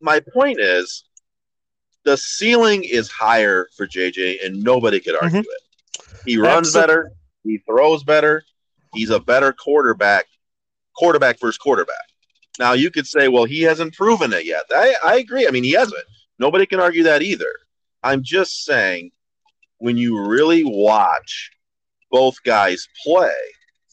my 0.00 0.20
point 0.20 0.60
is, 0.60 1.04
the 2.04 2.16
ceiling 2.16 2.84
is 2.84 3.08
higher 3.10 3.68
for 3.76 3.86
JJ, 3.86 4.44
and 4.44 4.62
nobody 4.62 5.00
could 5.00 5.14
argue 5.20 5.40
Mhm. 5.40 5.44
it. 5.44 6.04
He 6.26 6.36
runs 6.36 6.70
Absol- 6.70 6.74
better, 6.80 7.12
he 7.44 7.58
throws 7.58 8.04
better, 8.04 8.44
he's 8.92 9.10
a 9.10 9.20
better 9.20 9.52
quarterback, 9.52 10.26
quarterback 10.96 11.38
versus 11.40 11.56
quarterback. 11.58 11.96
Now 12.58 12.72
you 12.72 12.90
could 12.90 13.06
say, 13.06 13.28
well, 13.28 13.44
he 13.44 13.62
hasn't 13.62 13.94
proven 13.94 14.32
it 14.32 14.44
yet. 14.44 14.64
I, 14.70 14.94
I 15.02 15.16
agree. 15.16 15.46
I 15.46 15.50
mean, 15.50 15.64
he 15.64 15.72
hasn't. 15.72 16.04
Nobody 16.38 16.66
can 16.66 16.78
argue 16.80 17.02
that 17.04 17.22
either. 17.22 17.52
I'm 18.02 18.22
just 18.22 18.64
saying, 18.64 19.10
when 19.78 19.96
you 19.96 20.20
really 20.20 20.62
watch 20.64 21.50
both 22.10 22.36
guys 22.44 22.86
play 23.04 23.34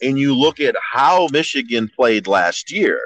and 0.01 0.19
you 0.19 0.35
look 0.35 0.59
at 0.59 0.75
how 0.93 1.27
Michigan 1.31 1.89
played 1.95 2.27
last 2.27 2.71
year, 2.71 3.01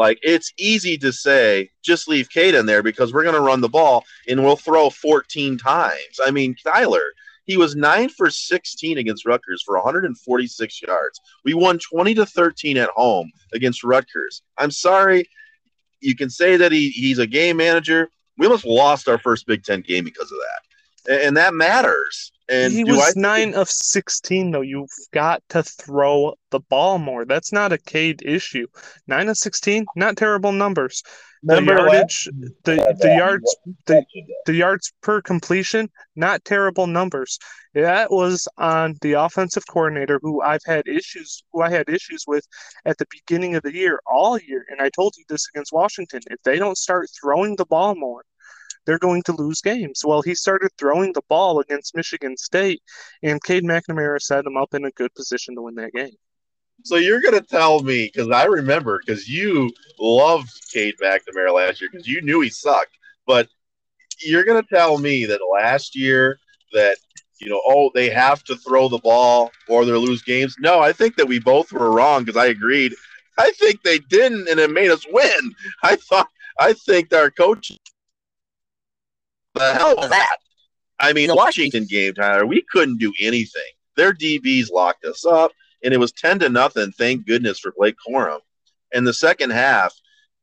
like 0.00 0.18
it's 0.22 0.54
easy 0.56 0.96
to 0.96 1.12
say, 1.12 1.68
just 1.82 2.08
leave 2.08 2.30
Cade 2.30 2.54
in 2.54 2.64
there 2.64 2.82
because 2.82 3.12
we're 3.12 3.22
going 3.22 3.34
to 3.34 3.40
run 3.42 3.60
the 3.60 3.68
ball 3.68 4.02
and 4.26 4.42
we'll 4.42 4.56
throw 4.56 4.88
14 4.88 5.58
times. 5.58 6.18
I 6.24 6.30
mean, 6.30 6.56
Tyler, 6.64 7.02
he 7.44 7.58
was 7.58 7.76
nine 7.76 8.08
for 8.08 8.30
16 8.30 8.96
against 8.96 9.26
Rutgers 9.26 9.62
for 9.62 9.74
146 9.76 10.82
yards. 10.82 11.20
We 11.44 11.52
won 11.52 11.78
20 11.78 12.14
to 12.14 12.24
13 12.24 12.78
at 12.78 12.88
home 12.96 13.30
against 13.52 13.84
Rutgers. 13.84 14.40
I'm 14.56 14.70
sorry. 14.70 15.28
You 16.00 16.16
can 16.16 16.30
say 16.30 16.56
that 16.56 16.72
he, 16.72 16.88
he's 16.88 17.18
a 17.18 17.26
game 17.26 17.58
manager. 17.58 18.08
We 18.38 18.46
almost 18.46 18.64
lost 18.64 19.06
our 19.06 19.18
first 19.18 19.46
Big 19.46 19.64
Ten 19.64 19.82
game 19.82 20.04
because 20.04 20.32
of 20.32 20.38
that. 20.38 20.62
And, 21.08 21.20
and 21.20 21.36
that 21.36 21.54
matters. 21.54 22.32
And 22.48 22.72
he 22.72 22.82
was 22.82 23.14
I 23.16 23.20
nine 23.20 23.54
of 23.54 23.68
16, 23.68 24.50
though. 24.50 24.60
You've 24.60 24.90
got 25.12 25.42
to 25.50 25.62
throw 25.62 26.34
the 26.50 26.58
ball 26.58 26.98
more. 26.98 27.24
That's 27.24 27.52
not 27.52 27.72
a 27.72 27.78
Cade 27.78 28.22
issue. 28.24 28.66
Nine 29.06 29.28
of 29.28 29.36
16, 29.36 29.86
not 29.94 30.16
terrible 30.16 30.50
numbers. 30.50 31.02
The 31.42 31.54
Remember 31.54 31.82
last 31.88 32.26
yardage, 32.26 32.28
the, 32.64 32.96
the 33.00 33.16
yards, 33.16 33.56
the, 33.86 34.04
the 34.44 34.52
yards 34.52 34.92
per 35.00 35.22
completion, 35.22 35.88
not 36.14 36.44
terrible 36.44 36.86
numbers. 36.86 37.38
That 37.72 38.10
was 38.10 38.46
on 38.58 38.96
the 39.00 39.12
offensive 39.12 39.62
coordinator 39.66 40.18
who 40.20 40.42
I've 40.42 40.64
had 40.66 40.86
issues, 40.86 41.42
who 41.52 41.62
I 41.62 41.70
had 41.70 41.88
issues 41.88 42.24
with 42.26 42.46
at 42.84 42.98
the 42.98 43.06
beginning 43.10 43.54
of 43.54 43.62
the 43.62 43.72
year, 43.72 44.00
all 44.06 44.38
year. 44.38 44.66
And 44.68 44.82
I 44.82 44.90
told 44.90 45.14
you 45.16 45.24
this 45.28 45.48
against 45.54 45.72
Washington. 45.72 46.20
If 46.26 46.42
they 46.42 46.58
don't 46.58 46.76
start 46.76 47.08
throwing 47.18 47.56
the 47.56 47.64
ball 47.64 47.94
more, 47.94 48.22
they're 48.90 48.98
going 48.98 49.22
to 49.22 49.32
lose 49.32 49.60
games. 49.60 50.02
Well, 50.04 50.20
he 50.20 50.34
started 50.34 50.72
throwing 50.76 51.12
the 51.12 51.22
ball 51.28 51.60
against 51.60 51.94
Michigan 51.94 52.36
State, 52.36 52.82
and 53.22 53.40
Cade 53.40 53.62
McNamara 53.62 54.20
set 54.20 54.44
him 54.44 54.56
up 54.56 54.74
in 54.74 54.84
a 54.84 54.90
good 54.90 55.14
position 55.14 55.54
to 55.54 55.62
win 55.62 55.76
that 55.76 55.92
game. 55.92 56.16
So 56.82 56.96
you're 56.96 57.20
gonna 57.20 57.40
tell 57.40 57.84
me 57.84 58.10
because 58.12 58.30
I 58.30 58.46
remember 58.46 59.00
because 59.06 59.28
you 59.28 59.70
loved 60.00 60.50
Cade 60.72 60.96
McNamara 61.00 61.54
last 61.54 61.80
year 61.80 61.88
because 61.92 62.08
you 62.08 62.20
knew 62.20 62.40
he 62.40 62.50
sucked, 62.50 62.98
but 63.28 63.48
you're 64.24 64.44
gonna 64.44 64.64
tell 64.64 64.98
me 64.98 65.24
that 65.26 65.40
last 65.52 65.94
year 65.94 66.40
that 66.72 66.96
you 67.40 67.48
know 67.48 67.62
oh 67.66 67.92
they 67.94 68.10
have 68.10 68.42
to 68.44 68.56
throw 68.56 68.88
the 68.88 68.98
ball 68.98 69.52
or 69.68 69.84
they'll 69.84 70.00
lose 70.00 70.22
games. 70.22 70.56
No, 70.58 70.80
I 70.80 70.92
think 70.92 71.14
that 71.14 71.28
we 71.28 71.38
both 71.38 71.70
were 71.70 71.92
wrong 71.92 72.24
because 72.24 72.42
I 72.42 72.46
agreed. 72.46 72.94
I 73.38 73.52
think 73.52 73.84
they 73.84 74.00
didn't, 74.00 74.48
and 74.48 74.58
it 74.58 74.72
made 74.72 74.90
us 74.90 75.06
win. 75.12 75.54
I 75.84 75.94
thought 75.94 76.28
I 76.58 76.72
think 76.72 77.12
our 77.12 77.30
coach. 77.30 77.70
The 79.54 79.74
hell 79.74 79.96
was 79.96 80.10
that? 80.10 80.36
I 80.98 81.12
mean, 81.12 81.28
The 81.28 81.34
Washington 81.34 81.86
game, 81.86 82.14
Tyler, 82.14 82.46
we 82.46 82.62
couldn't 82.70 82.98
do 82.98 83.12
anything. 83.20 83.62
Their 83.96 84.12
DBs 84.12 84.70
locked 84.70 85.04
us 85.04 85.24
up 85.24 85.52
and 85.82 85.94
it 85.94 85.98
was 85.98 86.12
10 86.12 86.40
to 86.40 86.48
nothing. 86.48 86.92
Thank 86.92 87.26
goodness 87.26 87.58
for 87.58 87.72
Blake 87.76 87.96
Corum. 88.06 88.40
And 88.92 89.06
the 89.06 89.14
second 89.14 89.50
half, 89.50 89.94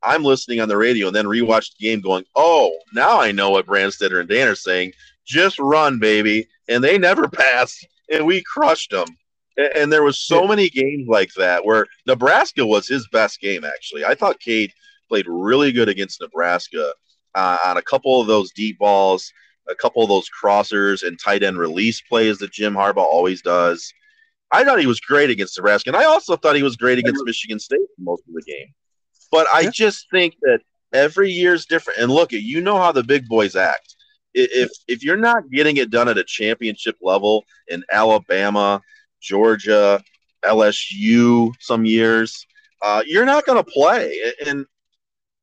I'm 0.04 0.24
listening 0.24 0.62
on 0.62 0.70
the 0.70 0.78
radio 0.78 1.08
and 1.08 1.16
then 1.16 1.26
rewatched 1.26 1.78
the 1.78 1.88
game 1.88 2.02
going, 2.02 2.24
oh, 2.36 2.78
now 2.94 3.20
I 3.20 3.32
know 3.32 3.52
what 3.52 3.66
Brandstatter 3.66 4.20
and 4.20 4.30
Dan 4.30 4.48
are 4.48 4.56
saying. 4.56 4.94
Just 5.26 5.60
run, 5.60 6.00
baby. 6.00 6.48
And 6.70 6.84
they 6.84 6.98
never 6.98 7.28
passed, 7.28 7.86
and 8.12 8.26
we 8.26 8.44
crushed 8.44 8.92
them. 8.92 9.08
And, 9.58 9.76
and 9.76 9.94
there 9.94 10.04
was 10.04 10.20
so 10.20 10.48
many 10.48 10.70
games 10.70 11.08
like 11.08 11.34
that 11.34 11.66
where 11.66 11.88
Nebraska 12.06 12.66
was 12.66 12.88
his 12.88 13.08
best 13.10 13.40
game, 13.42 13.64
actually. 13.64 14.06
I 14.06 14.16
thought 14.16 14.40
Cade 14.40 14.72
played 15.10 15.26
really 15.28 15.72
good 15.72 15.90
against 15.90 16.22
Nebraska 16.22 16.94
uh, 17.38 17.58
on 17.66 17.78
a 17.78 17.82
couple 17.84 18.20
of 18.20 18.26
those 18.26 18.52
deep 18.52 18.80
balls, 18.80 19.32
a 19.70 19.76
couple 19.76 20.02
of 20.02 20.10
those 20.10 20.28
crossers 20.42 21.08
and 21.08 21.20
tight 21.24 21.44
end 21.44 21.58
release 21.58 22.02
plays 22.02 22.40
that 22.40 22.52
Jim 22.52 22.74
Harbaugh 22.74 22.98
always 22.98 23.42
does. 23.44 23.94
I 24.52 24.64
thought 24.64 24.80
he 24.80 24.88
was 24.88 25.00
great 25.00 25.30
against 25.30 25.58
Nebraska, 25.58 25.90
and 25.90 25.98
I 25.98 26.06
also 26.06 26.36
thought 26.36 26.56
he 26.56 26.64
was 26.64 26.78
great 26.78 26.98
against 26.98 27.24
Michigan 27.26 27.60
State 27.60 27.82
most 28.00 28.24
of 28.28 28.34
the 28.34 28.42
game. 28.42 28.74
But 29.32 29.46
I 29.54 29.62
Yeah. 29.62 29.70
just 29.72 30.08
think 30.10 30.36
that 30.42 30.62
every 30.94 31.30
year 31.30 31.54
is 31.54 31.66
different. 31.66 32.00
And 32.00 32.12
look, 32.12 32.32
you 32.32 32.62
know 32.62 32.78
how 32.78 32.92
the 32.92 33.04
big 33.04 33.28
boys 33.28 33.56
act. 33.56 33.96
If 34.34 34.72
if 34.88 35.04
you're 35.04 35.18
not 35.18 35.50
getting 35.52 35.78
it 35.78 35.90
done 35.92 36.08
at 36.08 36.18
a 36.18 36.24
championship 36.24 36.96
level 37.02 37.44
in 37.68 37.84
Alabama, 37.92 38.82
Georgia, 39.22 40.02
LSU, 40.44 41.52
some 41.60 41.86
years, 41.86 42.48
uh, 42.82 43.04
you're 43.06 43.26
not 43.26 43.46
going 43.46 43.64
to 43.64 43.70
play. 43.70 44.34
And 44.46 44.66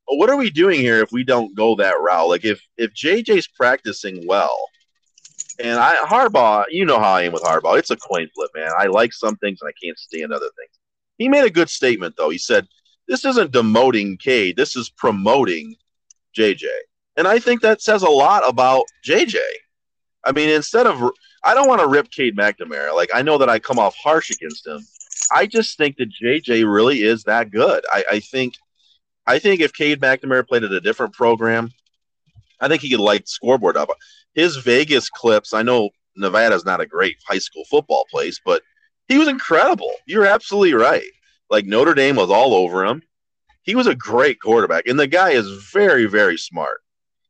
what 0.07 0.31
are 0.31 0.37
we 0.37 0.51
doing 0.51 0.81
here 0.81 1.01
if 1.01 1.13
we 1.13 1.25
don't 1.25 1.55
go 1.57 1.77
that 1.77 2.01
route? 2.01 2.29
Like 2.29 2.45
if 2.45 2.61
if 2.77 2.93
JJ's 2.93 3.49
practicing 3.49 4.27
well, 4.27 4.57
and 5.63 5.79
I 5.79 5.97
Harbaugh, 5.97 6.65
you 6.71 6.85
know 6.85 6.99
how 6.99 7.13
I 7.15 7.23
am 7.23 7.33
with 7.33 7.43
Harbaugh. 7.43 7.79
It's 7.79 7.91
a 7.91 7.97
coin 7.97 8.29
flip, 8.35 8.51
man. 8.55 8.71
I 8.79 8.87
like 8.87 9.13
some 9.13 9.37
things 9.37 9.61
and 9.61 9.69
I 9.69 9.85
can't 9.85 9.99
stand 9.99 10.33
other 10.33 10.51
things. 10.59 10.79
He 11.19 11.29
made 11.29 11.45
a 11.45 11.51
good 11.51 11.71
statement 11.71 12.15
though. 12.17 12.31
He 12.31 12.39
said, 12.39 12.67
"This 13.09 13.25
isn't 13.25 13.53
demoting 13.53 14.19
Cade. 14.19 14.57
This 14.57 14.77
is 14.77 14.91
promoting 14.91 15.77
JJ." 16.37 16.67
And 17.17 17.29
I 17.29 17.39
think 17.39 17.63
that 17.63 17.81
says 17.81 18.03
a 18.03 18.11
lot 18.11 18.43
about 18.47 18.85
JJ. 19.07 19.39
I 20.25 20.33
mean, 20.33 20.49
instead 20.49 20.87
of 20.87 21.11
I 21.45 21.55
don't 21.55 21.69
want 21.69 21.81
to 21.81 21.87
rip 21.87 22.11
Cade 22.11 22.37
McNamara. 22.37 22.95
Like 22.95 23.11
I 23.15 23.23
know 23.23 23.39
that 23.39 23.51
I 23.51 23.59
come 23.59 23.79
off 23.79 23.95
harsh 23.97 24.31
against 24.31 24.67
him. 24.67 24.81
I 25.33 25.47
just 25.47 25.79
think 25.79 25.97
that 25.97 26.13
JJ 26.23 26.71
really 26.71 27.03
is 27.03 27.25
that 27.25 27.51
good. 27.51 27.85
I, 27.93 28.05
I 28.13 28.21
think 28.21 28.55
I 29.27 29.39
think 29.39 29.61
if 29.61 29.73
Cade 29.73 30.01
McNamara 30.01 30.47
played 30.47 30.65
at 30.65 30.73
a 30.73 30.81
different 30.81 31.15
program, 31.15 31.71
I 32.61 32.69
think 32.69 32.83
he 32.83 32.91
could 32.91 33.01
light 33.01 33.23
the 33.23 33.29
scoreboard 33.29 33.77
up. 33.77 33.89
His 34.35 34.57
Vegas 34.57 35.09
clips, 35.09 35.55
I 35.55 35.63
know 35.63 35.91
Nevada's 36.17 36.65
not 36.65 36.81
a 36.81 36.87
great 36.87 37.17
high 37.27 37.39
school 37.39 37.65
football 37.71 38.07
place, 38.11 38.41
but 38.45 38.63
he 39.09 39.19
was 39.19 39.29
incredible. 39.29 39.93
You're 40.07 40.27
absolutely 40.27 40.75
right. 40.75 41.11
Like 41.51 41.67
Notre 41.67 41.95
Dame 41.95 42.17
was 42.17 42.31
all 42.31 42.55
over 42.55 42.85
him. 42.85 43.03
He 43.63 43.75
was 43.75 43.87
a 43.87 43.95
great 43.95 44.41
quarterback, 44.41 44.87
and 44.87 44.99
the 44.99 45.07
guy 45.07 45.31
is 45.31 45.49
very, 45.73 46.07
very 46.07 46.37
smart. 46.37 46.81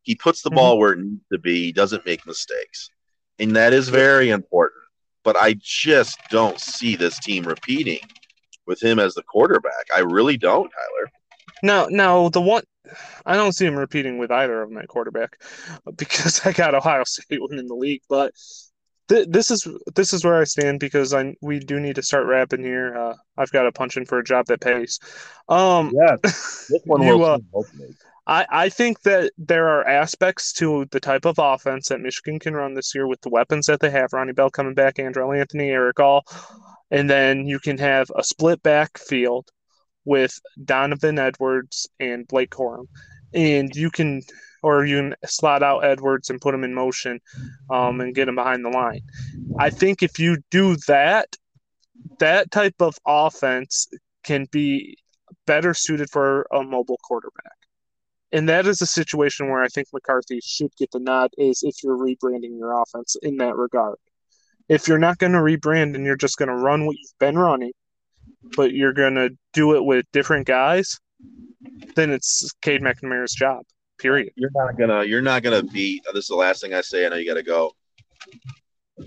He 0.03 0.15
puts 0.15 0.43
the 0.43 0.51
mhm. 0.51 0.57
ball 0.57 0.79
where 0.79 0.93
it 0.93 0.99
needs 0.99 1.23
to 1.33 1.39
be. 1.39 1.65
He 1.65 1.73
doesn't 1.73 2.07
make 2.07 2.27
mistakes, 2.27 2.91
and 3.39 3.55
that 3.57 3.73
is 3.73 3.89
very 3.89 4.31
important. 4.31 4.83
But 5.23 5.37
I 5.37 5.57
just 5.61 6.19
don't 6.31 6.61
see 6.61 6.97
this 6.97 7.19
team 7.19 7.45
repeating 7.45 8.01
with 8.67 8.83
him 8.83 8.99
as 8.99 9.15
the 9.15 9.23
quarterback. 9.23 9.87
I 9.95 10.01
really 10.01 10.37
don't, 10.37 10.71
Tyler. 10.71 11.11
Now, 11.62 11.87
now 11.87 12.29
the 12.29 12.40
one 12.40 12.62
I 13.25 13.37
don't 13.37 13.53
see 13.53 13.67
him 13.67 13.77
repeating 13.77 14.19
with 14.19 14.31
either 14.31 14.62
of 14.62 14.69
them 14.69 14.79
at 14.79 14.88
quarterback 14.88 15.43
because 15.97 16.45
I 16.47 16.53
got 16.53 16.75
Ohio 16.75 17.05
State 17.07 17.40
winning 17.40 17.69
the 17.69 17.75
league. 17.75 18.03
But 18.09 18.33
th- 19.09 19.29
this 19.29 19.51
is 19.51 19.67
this 19.95 20.12
is 20.12 20.25
where 20.25 20.40
I 20.40 20.45
stand 20.45 20.81
because 20.81 21.14
I 21.14 21.35
we 21.40 21.59
do 21.59 21.81
need 21.81 21.97
to 21.97 22.03
start 22.03 22.27
wrapping 22.27 22.62
here. 22.62 22.97
Uh, 22.97 23.14
I've 23.37 23.53
got 23.53 23.62
to 23.62 23.73
punch 23.73 23.97
in 23.97 24.05
for 24.05 24.19
a 24.19 24.25
job 24.25 24.47
that 24.47 24.61
pays. 24.61 24.99
Um, 25.49 25.93
Yes, 25.95 26.67
this 26.71 26.83
one 26.85 27.03
You, 27.03 27.19
will 27.19 27.25
uh. 27.25 27.38
I, 28.27 28.47
I 28.51 28.69
think 28.71 29.03
that 29.03 29.33
there 29.37 29.69
are 29.69 29.87
aspects 29.87 30.55
to 30.55 30.87
the 30.90 31.01
type 31.01 31.27
of 31.27 31.38
offense 31.38 31.88
that 31.88 32.01
Michigan 32.01 32.38
can 32.38 32.55
run 32.55 32.73
this 32.73 32.95
year 32.95 33.07
with 33.07 33.21
the 33.21 33.29
weapons 33.29 33.67
that 33.67 33.81
they 33.81 33.90
have. 33.90 34.14
Ronnie 34.14 34.33
Bell 34.33 34.49
coming 34.49 34.73
back, 34.73 34.95
Andrel 34.95 35.38
Anthony, 35.38 35.69
Erick 35.69 36.01
All, 36.01 36.25
and 36.90 37.11
then 37.11 37.47
you 37.47 37.59
can 37.59 37.77
have 37.77 38.11
a 38.17 38.25
split 38.25 38.62
backfield 38.62 39.51
with 40.05 40.38
Donovan 40.64 41.19
Edwards 41.19 41.88
and 42.01 42.27
Blake 42.29 42.51
Corum, 42.51 42.87
and 43.33 43.75
you 43.75 43.90
can 43.90 44.23
or 44.62 44.87
you 44.87 44.97
can 44.97 45.14
slot 45.27 45.62
out 45.62 45.85
Edwards 45.85 46.31
and 46.31 46.40
put 46.40 46.55
him 46.55 46.64
in 46.64 46.73
motion, 46.73 47.21
um, 47.71 48.01
and 48.01 48.14
get 48.14 48.29
him 48.29 48.35
behind 48.35 48.64
the 48.64 48.71
line. 48.71 49.03
I 49.59 49.69
think 49.69 50.03
if 50.03 50.19
you 50.19 50.38
do 50.51 50.77
that, 50.88 51.37
that 52.19 52.51
type 52.51 52.81
of 52.81 52.97
offense 53.07 53.88
can 54.25 54.47
be 54.51 54.97
better 55.47 55.75
suited 55.75 56.09
for 56.11 56.47
a 56.51 56.62
mobile 56.62 56.99
quarterback. 57.03 57.53
And 58.33 58.49
that 58.49 58.67
is 58.67 58.83
a 58.83 58.87
situation 58.87 59.49
where 59.49 59.62
I 59.62 59.69
think 59.69 59.88
McCarthy 59.93 60.40
should 60.43 60.75
get 60.77 60.90
the 60.90 60.99
nod 60.99 61.31
is 61.38 61.62
if 61.62 61.85
you're 61.85 61.97
rebranding 61.97 62.59
your 62.59 62.81
offense 62.81 63.17
in 63.23 63.37
that 63.37 63.57
regard. 63.57 63.97
If 64.69 64.88
you're 64.88 64.99
not 64.99 65.19
going 65.19 65.33
to 65.33 65.38
rebrand 65.38 65.95
and 65.95 66.05
you're 66.05 66.17
just 66.17 66.38
going 66.38 66.49
to 66.49 66.57
run 66.57 66.87
what 66.87 66.97
you've 66.97 67.19
been 67.21 67.38
running, 67.38 67.73
but 68.57 68.73
you're 68.73 68.93
going 68.93 69.15
to 69.15 69.31
do 69.53 69.77
it 69.77 69.85
with 69.85 70.07
different 70.13 70.47
guys, 70.47 70.99
then 71.95 72.11
it's 72.11 72.51
Cade 72.63 72.83
McNamara's 72.83 73.33
job. 73.33 73.65
Period. 73.99 74.33
You're 74.35 74.51
not 74.55 74.77
gonna. 74.77 75.05
You're 75.05 75.23
not 75.23 75.45
gonna 75.45 75.63
beat. 75.63 76.03
This 76.13 76.25
is 76.25 76.29
the 76.29 76.35
last 76.35 76.61
thing 76.61 76.75
I 76.75 76.81
say. 76.81 77.07
I 77.07 77.09
know 77.09 77.17
you 77.17 77.29
got 77.29 77.35
to 77.35 77.45
go. 77.45 77.73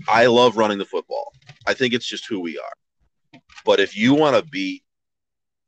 I 0.08 0.26
love 0.26 0.56
running 0.56 0.78
the 0.78 0.86
football. 0.86 1.32
I 1.66 1.74
think 1.74 1.92
it's 1.92 2.06
just 2.06 2.26
who 2.26 2.40
we 2.40 2.58
are. 2.58 3.40
But 3.66 3.80
if 3.80 3.96
you 3.96 4.14
want 4.14 4.36
to 4.36 4.50
beat 4.50 4.82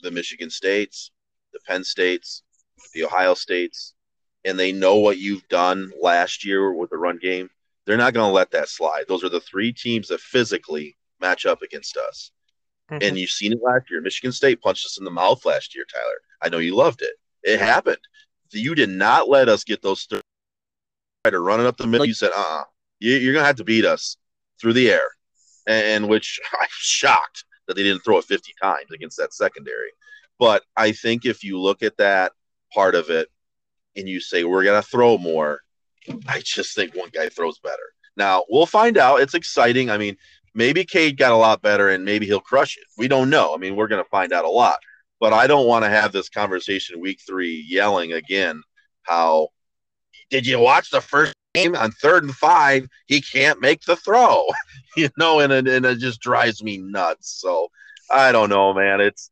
the 0.00 0.10
Michigan 0.10 0.48
States, 0.48 1.10
the 1.52 1.60
Penn 1.66 1.84
States, 1.84 2.42
the 2.94 3.04
Ohio 3.04 3.34
States, 3.34 3.94
and 4.44 4.58
they 4.58 4.72
know 4.72 4.96
what 4.96 5.18
you've 5.18 5.46
done 5.48 5.92
last 6.00 6.44
year 6.44 6.72
with 6.72 6.90
the 6.90 6.96
run 6.96 7.18
game, 7.18 7.50
they're 7.86 7.96
not 7.96 8.14
going 8.14 8.28
to 8.28 8.34
let 8.34 8.50
that 8.52 8.68
slide. 8.68 9.04
Those 9.08 9.24
are 9.24 9.28
the 9.28 9.40
three 9.40 9.72
teams 9.72 10.08
that 10.08 10.20
physically 10.20 10.96
match 11.20 11.44
up 11.46 11.62
against 11.62 11.96
us. 11.96 12.30
Mm-hmm. 12.90 13.02
And 13.02 13.18
you've 13.18 13.30
seen 13.30 13.52
it 13.52 13.62
last 13.62 13.90
year. 13.90 14.00
Michigan 14.00 14.32
State 14.32 14.60
punched 14.60 14.86
us 14.86 14.98
in 14.98 15.04
the 15.04 15.10
mouth 15.10 15.44
last 15.44 15.74
year, 15.74 15.84
Tyler. 15.92 16.20
I 16.42 16.48
know 16.48 16.58
you 16.58 16.74
loved 16.74 17.02
it. 17.02 17.14
It 17.42 17.60
happened. 17.60 17.98
You 18.50 18.74
did 18.74 18.88
not 18.88 19.28
let 19.28 19.48
us 19.48 19.62
get 19.62 19.80
those 19.80 20.06
try 20.06 20.20
to 21.30 21.38
run 21.38 21.60
it 21.60 21.66
up 21.66 21.76
the 21.76 21.86
middle. 21.86 22.02
Like, 22.02 22.08
you 22.08 22.14
said, 22.14 22.32
uh 22.34 22.40
uh-uh. 22.40 22.64
you, 22.98 23.30
are 23.30 23.32
going 23.32 23.42
to 23.42 23.46
have 23.46 23.56
to 23.56 23.64
beat 23.64 23.84
us 23.84 24.16
through 24.60 24.72
the 24.72 24.90
air. 24.90 25.08
And, 25.66 25.86
and 25.86 26.08
which 26.08 26.40
I'm 26.60 26.68
shocked 26.70 27.44
that 27.66 27.74
they 27.74 27.82
didn't 27.82 28.02
throw 28.02 28.18
it 28.18 28.24
50 28.24 28.52
times 28.60 28.90
against 28.92 29.16
that 29.18 29.32
secondary. 29.32 29.90
But 30.38 30.64
I 30.76 30.92
think 30.92 31.26
if 31.26 31.44
you 31.44 31.60
look 31.60 31.82
at 31.82 31.98
that 31.98 32.32
part 32.72 32.94
of 32.94 33.10
it 33.10 33.28
and 33.96 34.08
you 34.08 34.20
say, 34.20 34.44
we're 34.44 34.64
going 34.64 34.82
to 34.82 34.88
throw 34.88 35.18
more, 35.18 35.60
I 36.26 36.40
just 36.40 36.74
think 36.74 36.96
one 36.96 37.10
guy 37.12 37.28
throws 37.28 37.58
better. 37.58 37.76
Now, 38.16 38.44
we'll 38.48 38.66
find 38.66 38.98
out. 38.98 39.20
It's 39.20 39.34
exciting. 39.34 39.90
I 39.90 39.98
mean, 39.98 40.16
maybe 40.54 40.84
Cade 40.84 41.16
got 41.16 41.32
a 41.32 41.36
lot 41.36 41.62
better 41.62 41.90
and 41.90 42.04
maybe 42.04 42.26
he'll 42.26 42.40
crush 42.40 42.76
it. 42.76 42.84
We 42.98 43.08
don't 43.08 43.30
know. 43.30 43.54
I 43.54 43.58
mean, 43.58 43.76
we're 43.76 43.88
going 43.88 44.02
to 44.02 44.10
find 44.10 44.32
out 44.32 44.44
a 44.44 44.50
lot. 44.50 44.78
But 45.18 45.32
I 45.32 45.46
don't 45.46 45.66
want 45.66 45.84
to 45.84 45.90
have 45.90 46.12
this 46.12 46.30
conversation 46.30 47.00
week 47.00 47.20
three 47.26 47.64
yelling 47.68 48.14
again 48.14 48.62
how 49.02 49.48
did 50.30 50.46
you 50.46 50.58
watch 50.58 50.90
the 50.90 51.00
first 51.00 51.34
game 51.54 51.74
on 51.74 51.90
third 51.90 52.24
and 52.24 52.34
five? 52.34 52.86
He 53.06 53.20
can't 53.20 53.60
make 53.60 53.82
the 53.82 53.96
throw, 53.96 54.46
you 54.96 55.08
know, 55.18 55.40
and 55.40 55.52
it, 55.52 55.68
and 55.68 55.84
it 55.84 55.98
just 55.98 56.20
drives 56.20 56.62
me 56.62 56.78
nuts. 56.78 57.40
So 57.40 57.68
I 58.10 58.32
don't 58.32 58.50
know, 58.50 58.72
man. 58.72 59.00
It's 59.00 59.30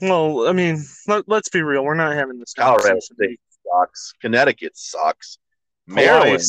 well, 0.00 0.46
I 0.46 0.52
mean, 0.52 0.84
let, 1.08 1.28
us 1.28 1.48
be 1.48 1.62
real. 1.62 1.84
We're 1.84 1.94
not 1.94 2.14
having 2.14 2.38
this 2.38 2.54
Colorado 2.54 3.00
State 3.00 3.40
sucks. 3.64 4.12
Connecticut 4.20 4.76
sucks. 4.76 5.38
Maryland, 5.88 6.40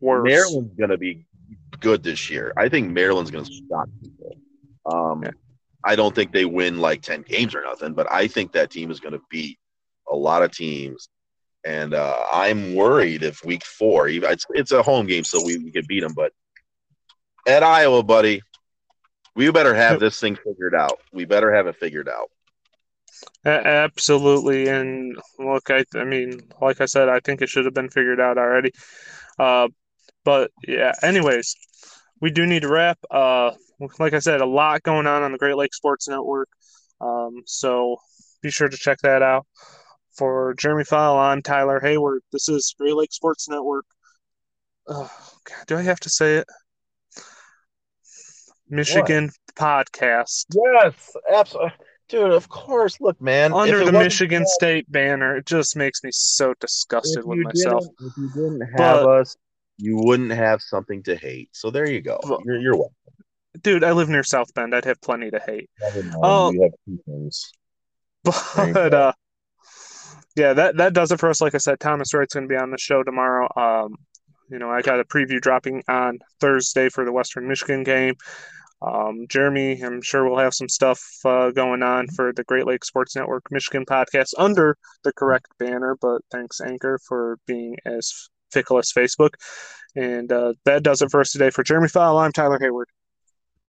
Maryland's 0.00 0.74
going 0.76 0.90
to 0.90 0.98
be 0.98 1.26
good 1.82 2.02
this 2.02 2.30
year. 2.30 2.52
I 2.56 2.68
think 2.68 2.90
Maryland's 2.90 3.30
going 3.30 3.44
to 3.44 3.52
shock 3.68 3.88
people. 4.00 4.36
Um, 4.86 5.22
yeah. 5.22 5.30
I 5.84 5.96
don't 5.96 6.14
think 6.14 6.32
they 6.32 6.44
win 6.44 6.78
like 6.78 7.02
10 7.02 7.22
games 7.22 7.54
or 7.54 7.62
nothing, 7.62 7.92
but 7.92 8.10
I 8.10 8.28
think 8.28 8.52
that 8.52 8.70
team 8.70 8.90
is 8.90 9.00
going 9.00 9.12
to 9.14 9.20
beat 9.28 9.58
a 10.10 10.16
lot 10.16 10.42
of 10.42 10.52
teams. 10.52 11.08
And 11.64 11.94
uh, 11.94 12.24
I'm 12.32 12.74
worried 12.74 13.22
if 13.22 13.44
week 13.44 13.64
four, 13.64 14.08
it's, 14.08 14.46
it's 14.50 14.72
a 14.72 14.82
home 14.82 15.06
game, 15.06 15.24
so 15.24 15.44
we, 15.44 15.58
we 15.58 15.70
can 15.70 15.84
beat 15.86 16.00
them. 16.00 16.12
But 16.14 16.32
at 17.46 17.62
Iowa, 17.62 18.02
buddy, 18.02 18.42
we 19.34 19.50
better 19.50 19.74
have 19.74 20.00
this 20.00 20.20
thing 20.20 20.36
figured 20.36 20.74
out. 20.74 20.98
We 21.12 21.24
better 21.24 21.52
have 21.52 21.66
it 21.66 21.76
figured 21.76 22.08
out. 22.08 22.30
Absolutely, 23.44 24.68
and 24.68 25.16
look, 25.38 25.70
I, 25.70 25.84
I 25.94 26.04
mean, 26.04 26.40
like 26.60 26.80
I 26.80 26.86
said, 26.86 27.08
I 27.08 27.20
think 27.20 27.42
it 27.42 27.48
should 27.48 27.64
have 27.64 27.74
been 27.74 27.88
figured 27.88 28.20
out 28.20 28.38
already. 28.38 28.72
Uh, 29.38 29.68
but 30.24 30.50
yeah, 30.66 30.92
anyways, 31.02 31.56
we 32.20 32.30
do 32.30 32.46
need 32.46 32.62
to 32.62 32.68
wrap. 32.68 32.98
Uh, 33.10 33.52
like 33.98 34.14
I 34.14 34.20
said, 34.20 34.40
a 34.40 34.46
lot 34.46 34.82
going 34.82 35.06
on 35.06 35.22
on 35.22 35.32
the 35.32 35.38
Great 35.38 35.56
Lake 35.56 35.74
Sports 35.74 36.08
Network. 36.08 36.48
Um, 37.00 37.42
so 37.46 37.96
be 38.42 38.50
sure 38.50 38.68
to 38.68 38.76
check 38.76 38.98
that 39.02 39.22
out. 39.22 39.46
For 40.16 40.54
Jeremy 40.58 40.84
Fowle, 40.84 41.18
I'm 41.18 41.40
Tyler 41.40 41.80
Hayward. 41.80 42.22
This 42.32 42.48
is 42.48 42.74
Great 42.78 42.94
Lake 42.94 43.12
Sports 43.12 43.48
Network. 43.48 43.86
Oh, 44.86 45.10
God, 45.48 45.66
do 45.66 45.76
I 45.76 45.82
have 45.82 46.00
to 46.00 46.10
say 46.10 46.36
it? 46.36 46.46
Michigan 48.68 49.30
what? 49.56 49.86
podcast. 49.86 50.46
Yes, 50.54 51.16
absolutely. 51.32 51.72
Dude, 52.08 52.32
of 52.32 52.48
course. 52.50 53.00
Look, 53.00 53.20
man. 53.22 53.54
Under 53.54 53.84
the 53.86 53.92
Michigan 53.92 54.44
State 54.46 54.90
banner, 54.92 55.36
it 55.36 55.46
just 55.46 55.76
makes 55.76 56.04
me 56.04 56.10
so 56.12 56.52
disgusted 56.60 57.24
with 57.24 57.38
myself. 57.38 57.86
If 58.00 58.12
you 58.18 58.28
didn't 58.34 58.60
have 58.60 59.04
but, 59.04 59.08
us, 59.08 59.36
you 59.82 59.96
wouldn't 59.96 60.30
have 60.30 60.62
something 60.62 61.02
to 61.02 61.16
hate. 61.16 61.48
So 61.52 61.70
there 61.70 61.90
you 61.90 62.00
go. 62.00 62.20
You're, 62.44 62.60
you're 62.60 62.76
welcome. 62.76 62.94
Dude, 63.62 63.82
I 63.82 63.90
live 63.92 64.08
near 64.08 64.22
South 64.22 64.54
Bend. 64.54 64.74
I'd 64.74 64.84
have 64.84 65.00
plenty 65.00 65.30
to 65.30 65.40
hate. 65.44 65.68
Oh, 66.22 66.48
Um, 66.48 66.60
have 66.60 66.70
two 66.86 67.00
things. 67.04 67.52
But 68.72 68.94
uh, 68.94 69.12
yeah, 70.36 70.52
that 70.52 70.76
that 70.76 70.94
does 70.94 71.10
it 71.10 71.18
for 71.18 71.28
us. 71.28 71.40
Like 71.40 71.56
I 71.56 71.58
said, 71.58 71.80
Thomas 71.80 72.14
Wright's 72.14 72.34
going 72.34 72.48
to 72.48 72.52
be 72.52 72.56
on 72.56 72.70
the 72.70 72.78
show 72.78 73.02
tomorrow. 73.02 73.48
Um, 73.56 73.96
you 74.48 74.60
know, 74.60 74.70
I 74.70 74.82
got 74.82 75.00
a 75.00 75.04
preview 75.04 75.40
dropping 75.40 75.82
on 75.88 76.20
Thursday 76.40 76.88
for 76.88 77.04
the 77.04 77.12
Western 77.12 77.48
Michigan 77.48 77.82
game. 77.82 78.14
Um, 78.80 79.26
Jeremy, 79.28 79.80
I'm 79.82 80.02
sure 80.02 80.24
we'll 80.24 80.38
have 80.38 80.54
some 80.54 80.68
stuff 80.68 81.02
uh, 81.24 81.50
going 81.50 81.82
on 81.82 82.06
for 82.08 82.32
the 82.32 82.44
Great 82.44 82.66
Lakes 82.66 82.88
Sports 82.88 83.16
Network 83.16 83.44
Michigan 83.50 83.84
podcast 83.84 84.34
under 84.38 84.76
the 85.02 85.12
correct 85.12 85.46
banner. 85.58 85.96
But 86.00 86.22
thanks, 86.30 86.60
Anchor, 86.60 86.98
for 87.06 87.38
being 87.46 87.76
as 87.84 88.28
fickle 88.52 88.78
as 88.78 88.92
Facebook. 88.92 89.34
And 89.94 90.32
uh, 90.32 90.54
that 90.64 90.82
does 90.82 91.02
it 91.02 91.10
for 91.10 91.20
us 91.20 91.32
today. 91.32 91.50
For 91.50 91.62
Jeremy 91.62 91.88
Fowle, 91.88 92.18
I'm 92.18 92.32
Tyler 92.32 92.58
Hayward. 92.60 92.88